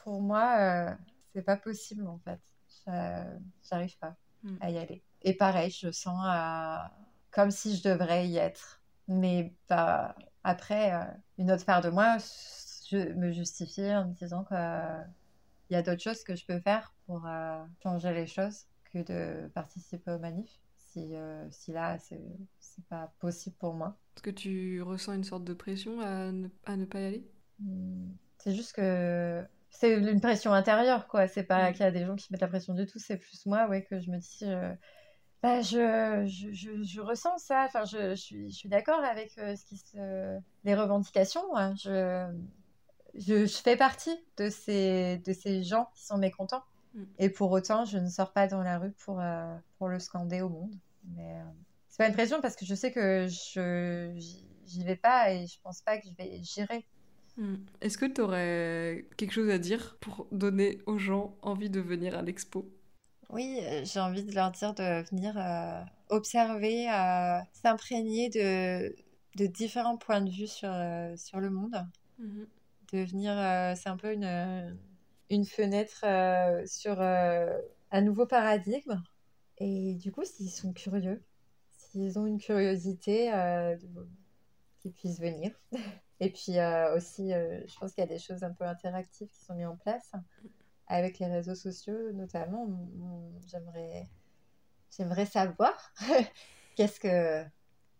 pour 0.03 0.21
moi, 0.21 0.95
c'est 1.33 1.41
pas 1.41 1.57
possible 1.57 2.05
en 2.07 2.19
fait. 2.19 2.39
J'arrive 3.67 3.97
pas 3.97 4.15
mmh. 4.43 4.57
à 4.61 4.69
y 4.69 4.77
aller. 4.77 5.03
Et 5.23 5.33
pareil, 5.33 5.71
je 5.71 5.89
sens 5.89 6.23
comme 7.31 7.49
si 7.49 7.75
je 7.75 7.89
devrais 7.89 8.27
y 8.27 8.37
être, 8.37 8.83
mais 9.07 9.55
pas 9.67 10.15
après, 10.45 10.93
euh, 10.93 11.03
une 11.37 11.51
autre 11.51 11.65
part 11.65 11.81
de 11.81 11.89
moi 11.89 12.17
je 12.89 12.97
me 13.13 13.31
justifie 13.31 13.81
en 13.81 14.07
me 14.07 14.13
disant 14.13 14.43
qu'il 14.45 14.57
y 15.71 15.75
a 15.75 15.81
d'autres 15.81 16.01
choses 16.01 16.23
que 16.23 16.35
je 16.35 16.45
peux 16.45 16.59
faire 16.59 16.93
pour 17.05 17.25
euh, 17.25 17.63
changer 17.81 18.13
les 18.13 18.27
choses 18.27 18.65
que 18.93 18.99
de 18.99 19.47
participer 19.49 20.11
aux 20.11 20.19
manifs. 20.19 20.59
Si, 20.77 21.15
euh, 21.15 21.45
si 21.51 21.73
là, 21.73 21.97
c'est 21.99 22.21
pas 22.89 23.11
possible 23.19 23.55
pour 23.57 23.73
moi. 23.73 23.97
Est-ce 24.15 24.23
que 24.23 24.29
tu 24.29 24.81
ressens 24.81 25.13
une 25.13 25.23
sorte 25.23 25.43
de 25.43 25.53
pression 25.53 25.99
à 25.99 26.31
ne, 26.31 26.47
à 26.65 26.77
ne 26.77 26.85
pas 26.85 27.01
y 27.01 27.05
aller? 27.05 27.23
Hmm, 27.59 28.11
C'est 28.37 28.55
juste 28.55 28.73
que 28.73 29.45
c'est 29.71 29.97
une 29.97 30.21
pression 30.21 30.53
intérieure, 30.53 31.07
quoi. 31.07 31.27
C'est 31.27 31.43
pas 31.43 31.71
qu'il 31.71 31.81
y 31.81 31.83
a 31.83 31.91
des 31.91 32.05
gens 32.05 32.15
qui 32.15 32.31
mettent 32.31 32.41
la 32.41 32.47
pression 32.47 32.73
du 32.73 32.85
tout, 32.85 32.99
c'est 32.99 33.17
plus 33.17 33.45
moi, 33.45 33.67
ouais, 33.67 33.83
que 33.83 33.99
je 33.99 34.09
me 34.09 34.19
dis. 34.19 34.45
Bah, 35.43 35.61
je, 35.61 36.25
je, 36.25 36.83
je, 36.83 37.01
ressens 37.01 37.37
ça. 37.37 37.65
Enfin, 37.65 37.85
je, 37.85 38.15
suis, 38.15 38.49
je 38.49 38.55
suis 38.55 38.69
d'accord 38.69 39.03
avec 39.03 39.37
euh, 39.37 39.55
ce 39.55 39.65
qui 39.65 39.77
se... 39.77 40.39
les 40.63 40.75
revendications. 40.75 41.55
Hein. 41.55 41.75
Je, 41.75 42.27
je, 43.13 43.45
fais 43.45 43.77
partie 43.77 44.15
de 44.37 44.49
ces, 44.49 45.21
de 45.25 45.33
ces 45.33 45.63
gens 45.63 45.89
qui 45.93 46.03
sont 46.05 46.17
mécontents. 46.17 46.63
Mm. 46.95 47.03
Et 47.19 47.29
pour 47.29 47.51
autant, 47.51 47.85
je 47.85 47.97
ne 47.97 48.07
sors 48.07 48.33
pas 48.33 48.47
dans 48.47 48.63
la 48.63 48.79
rue 48.79 48.91
pour, 48.91 49.19
euh, 49.19 49.55
pour 49.77 49.87
le 49.87 49.99
scander 49.99 50.41
au 50.41 50.49
monde. 50.49 50.73
Mais 51.15 51.35
euh, 51.35 51.43
c'est 51.89 51.97
pas 51.97 52.07
une 52.07 52.13
pression 52.13 52.41
parce 52.41 52.55
que 52.55 52.65
je 52.65 52.73
sais 52.73 52.91
que 52.91 53.27
je 53.27 54.15
j'y 54.65 54.83
vais 54.83 54.95
pas 54.95 55.31
et 55.31 55.45
je 55.45 55.59
pense 55.61 55.81
pas 55.81 55.97
que 55.97 56.07
je 56.07 56.15
vais 56.15 56.41
gérer. 56.41 56.85
Mm. 57.37 57.55
Est-ce 57.81 57.97
que 57.97 58.05
tu 58.05 58.21
aurais 58.21 59.07
quelque 59.17 59.33
chose 59.33 59.49
à 59.49 59.57
dire 59.57 59.97
pour 59.99 60.27
donner 60.31 60.81
aux 60.85 60.97
gens 60.97 61.37
envie 61.41 61.69
de 61.69 61.79
venir 61.79 62.17
à 62.17 62.21
l'expo? 62.21 62.69
Oui, 63.29 63.59
euh, 63.61 63.83
j'ai 63.85 63.99
envie 63.99 64.23
de 64.23 64.33
leur 64.33 64.51
dire 64.51 64.73
de 64.73 65.03
venir 65.09 65.37
euh, 65.37 65.81
observer, 66.09 66.89
euh, 66.89 67.39
s'imprégner 67.53 68.29
de, 68.29 68.95
de 69.35 69.45
différents 69.45 69.97
points 69.97 70.21
de 70.21 70.29
vue 70.29 70.47
sur, 70.47 70.73
sur 71.17 71.39
le 71.39 71.49
monde. 71.49 71.85
Mhm. 72.19 72.47
De 72.91 73.03
venir, 73.03 73.33
c'est 73.75 73.89
un 73.89 73.97
peu 73.97 74.13
une, 74.13 74.77
une 75.29 75.45
fenêtre 75.45 76.05
sur 76.67 77.01
un 77.01 78.01
nouveau 78.01 78.25
paradigme. 78.25 79.01
Et 79.57 79.95
du 79.95 80.11
coup, 80.11 80.23
s'ils 80.23 80.51
sont 80.51 80.71
curieux, 80.71 81.23
s'ils 81.71 82.19
ont 82.19 82.27
une 82.27 82.37
curiosité, 82.37 83.31
qu'ils 84.79 84.93
puissent 84.93 85.19
venir. 85.19 85.51
Et 86.21 86.29
puis 86.29 86.59
aussi, 86.95 87.31
je 87.31 87.79
pense 87.79 87.93
qu'il 87.93 88.03
y 88.03 88.07
a 88.07 88.09
des 88.09 88.19
choses 88.19 88.43
un 88.43 88.53
peu 88.53 88.65
interactives 88.65 89.27
qui 89.29 89.43
sont 89.43 89.55
mises 89.55 89.65
en 89.65 89.75
place 89.75 90.11
avec 90.87 91.19
les 91.19 91.27
réseaux 91.27 91.55
sociaux 91.55 92.11
notamment, 92.13 92.67
j'aimerais, 93.47 94.07
j'aimerais 94.95 95.25
savoir 95.25 95.93
qu'est-ce 96.75 96.99
que, 96.99 97.43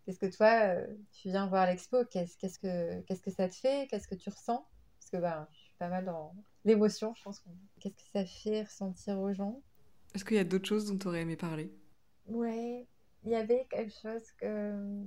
qu'est-ce 0.05 0.19
que 0.19 0.35
toi, 0.35 0.75
euh, 0.75 0.87
tu 1.11 1.29
viens 1.29 1.47
voir 1.47 1.65
l'expo, 1.65 2.05
qu'est-ce, 2.05 2.37
qu'est-ce, 2.37 2.59
que, 2.59 3.01
qu'est-ce 3.01 3.21
que 3.21 3.31
ça 3.31 3.49
te 3.49 3.55
fait, 3.55 3.87
qu'est-ce 3.89 4.07
que 4.07 4.15
tu 4.15 4.29
ressens? 4.29 4.65
Parce 4.99 5.09
que 5.11 5.17
ben, 5.17 5.47
je 5.51 5.59
suis 5.59 5.73
pas 5.77 5.89
mal 5.89 6.05
dans 6.05 6.35
l'émotion, 6.63 7.13
je 7.15 7.23
pense. 7.23 7.43
Qu'est-ce 7.79 7.95
que 7.95 8.09
ça 8.13 8.25
fait 8.25 8.63
ressentir 8.63 9.19
aux 9.19 9.33
gens? 9.33 9.61
Est-ce 10.13 10.23
qu'il 10.23 10.37
y 10.37 10.39
a 10.39 10.43
d'autres 10.43 10.67
choses 10.67 10.85
dont 10.85 10.97
tu 10.97 11.07
aurais 11.07 11.21
aimé 11.21 11.35
parler? 11.35 11.71
Ouais, 12.27 12.87
il 13.23 13.31
y 13.31 13.35
avait 13.35 13.67
quelque 13.69 13.93
chose 13.93 14.31
que... 14.37 15.03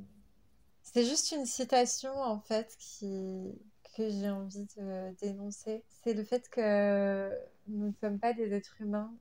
C'est 0.83 1.05
juste 1.05 1.33
une 1.33 1.47
citation 1.47 2.15
en 2.15 2.41
fait 2.41 2.75
qui, 2.79 3.59
que 3.99 4.09
j'ai 4.11 4.31
envie 4.31 4.67
de 4.77 5.13
dénoncer. 5.21 5.83
C'est 5.89 6.15
le 6.15 6.23
fait 6.23 6.49
que 6.49 7.31
nous 7.67 7.89
ne 7.89 7.93
sommes 7.95 8.21
pas 8.21 8.33
des 8.33 8.53
êtres 8.53 8.81
humains 8.81 9.13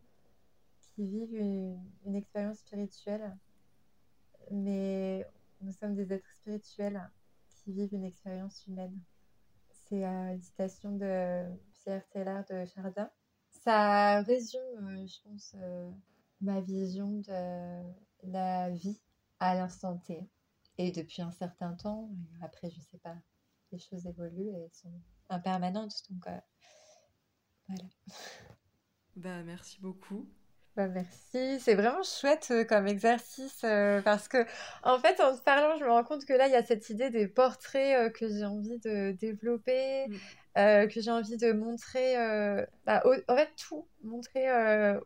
qui 0.82 1.04
vivent 1.08 1.34
une, 1.34 2.16
expérience 2.16 2.60
spirituelle, 2.60 3.36
mais 4.52 5.26
nous 5.62 5.72
sommes 5.72 5.96
des 5.96 6.14
êtres 6.14 6.32
spirituels 6.32 7.02
qui 7.50 7.72
vivent 7.72 7.96
une 7.96 8.06
expérience 8.06 8.68
humaine. 8.68 8.96
C'est 9.90 10.06
euh, 10.06 10.34
une 10.34 10.42
citation 10.42 10.92
de 10.92 11.46
Pierre 11.74 12.08
Teilhard 12.10 12.46
de 12.46 12.66
Chardin. 12.66 13.10
Ça 13.50 14.22
résume, 14.22 14.60
euh, 14.82 15.08
je 15.08 15.22
pense, 15.24 15.56
euh, 15.56 15.90
ma 16.40 16.62
vision 16.62 17.14
de 17.14 17.82
la 18.24 18.70
vie 18.70 19.02
à 19.40 19.56
l'instant 19.56 19.98
T. 19.98 20.30
Et 20.78 20.92
depuis 20.92 21.24
un 21.24 21.32
certain 21.32 21.74
temps, 21.74 22.12
après, 22.42 22.70
je 22.70 22.80
sais 22.80 23.00
pas, 23.00 23.16
les 23.72 23.80
choses 23.80 24.06
évoluent 24.08 24.50
et 24.56 24.70
sont 24.74 24.92
impermanentes. 25.30 25.94
Donc, 26.10 26.24
voilà. 26.26 26.44
Bah, 29.16 29.42
merci 29.44 29.80
beaucoup. 29.82 30.30
Bah, 30.76 30.88
merci, 30.88 31.60
c'est 31.60 31.74
vraiment 31.74 32.04
chouette 32.04 32.50
euh, 32.52 32.64
comme 32.64 32.86
exercice 32.86 33.64
euh, 33.64 34.00
parce 34.04 34.28
que 34.28 34.46
en 34.84 35.00
fait 35.00 35.20
en 35.22 35.36
te 35.36 35.42
parlant 35.42 35.76
je 35.80 35.84
me 35.84 35.90
rends 35.90 36.04
compte 36.04 36.24
que 36.24 36.34
là 36.34 36.46
il 36.46 36.54
y 36.54 36.56
a 36.56 36.64
cette 36.64 36.92
idée 36.92 37.10
des 37.10 37.28
portraits 37.28 37.98
euh, 37.98 38.10
que 38.12 38.28
j'ai 38.30 38.46
envie 38.46 38.78
de 38.80 39.12
développer, 39.20 40.08
Mm. 40.08 40.88
que 40.88 41.02
j'ai 41.02 41.10
envie 41.10 41.38
de 41.38 41.52
montrer, 41.52 42.16
bah, 42.86 43.02
au- 43.06 43.16
en 43.28 43.36
fait 43.36 43.50
tout, 43.58 43.88
montrer 44.04 44.46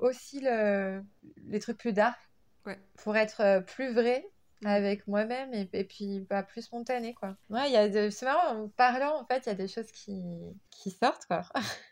aussi 0.01 0.41
le- 0.41 1.01
les 1.47 1.59
trucs 1.59 1.77
plus 1.77 1.93
dark 1.93 2.19
Ouais. 2.65 2.77
pour 2.97 3.15
être 3.17 3.63
plus 3.65 3.93
vrai. 3.93 4.25
Avec 4.63 5.07
moi-même 5.07 5.53
et, 5.53 5.69
et 5.73 5.83
puis 5.83 6.21
bah, 6.29 6.43
plus 6.43 6.63
spontané 6.63 7.13
quoi. 7.13 7.35
Ouais, 7.49 7.67
il 7.69 7.73
y 7.73 7.77
a 7.77 7.89
de... 7.89 8.09
c'est 8.09 8.25
marrant 8.25 8.63
en 8.63 8.69
parlant 8.69 9.21
en 9.21 9.25
fait 9.25 9.43
il 9.45 9.49
y 9.49 9.51
a 9.51 9.55
des 9.55 9.67
choses 9.67 9.91
qui, 9.91 10.21
qui 10.69 10.91
sortent 10.91 11.25
quoi. 11.25 11.43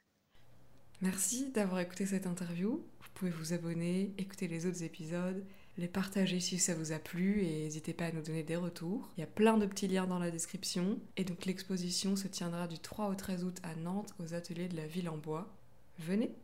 Merci 1.01 1.49
d'avoir 1.51 1.79
écouté 1.79 2.05
cette 2.05 2.27
interview. 2.27 2.85
Vous 2.99 3.09
pouvez 3.13 3.31
vous 3.31 3.53
abonner, 3.53 4.13
écouter 4.17 4.47
les 4.47 4.65
autres 4.65 4.83
épisodes, 4.83 5.45
les 5.77 5.87
partager 5.87 6.41
si 6.41 6.59
ça 6.59 6.75
vous 6.75 6.91
a 6.91 6.99
plu 6.99 7.41
et 7.41 7.63
n'hésitez 7.63 7.93
pas 7.93 8.05
à 8.05 8.11
nous 8.11 8.21
donner 8.21 8.43
des 8.43 8.57
retours. 8.57 9.09
Il 9.15 9.21
y 9.21 9.23
a 9.23 9.27
plein 9.27 9.57
de 9.57 9.65
petits 9.65 9.87
liens 9.87 10.07
dans 10.07 10.19
la 10.19 10.29
description. 10.29 10.99
Et 11.15 11.23
donc 11.23 11.45
l'exposition 11.45 12.17
se 12.17 12.27
tiendra 12.27 12.67
du 12.67 12.79
3 12.79 13.07
au 13.07 13.15
13 13.15 13.45
août 13.45 13.57
à 13.63 13.75
Nantes 13.75 14.13
aux 14.19 14.33
ateliers 14.33 14.67
de 14.67 14.75
la 14.75 14.87
ville 14.87 15.09
en 15.09 15.17
bois. 15.17 15.55
Venez 15.99 16.35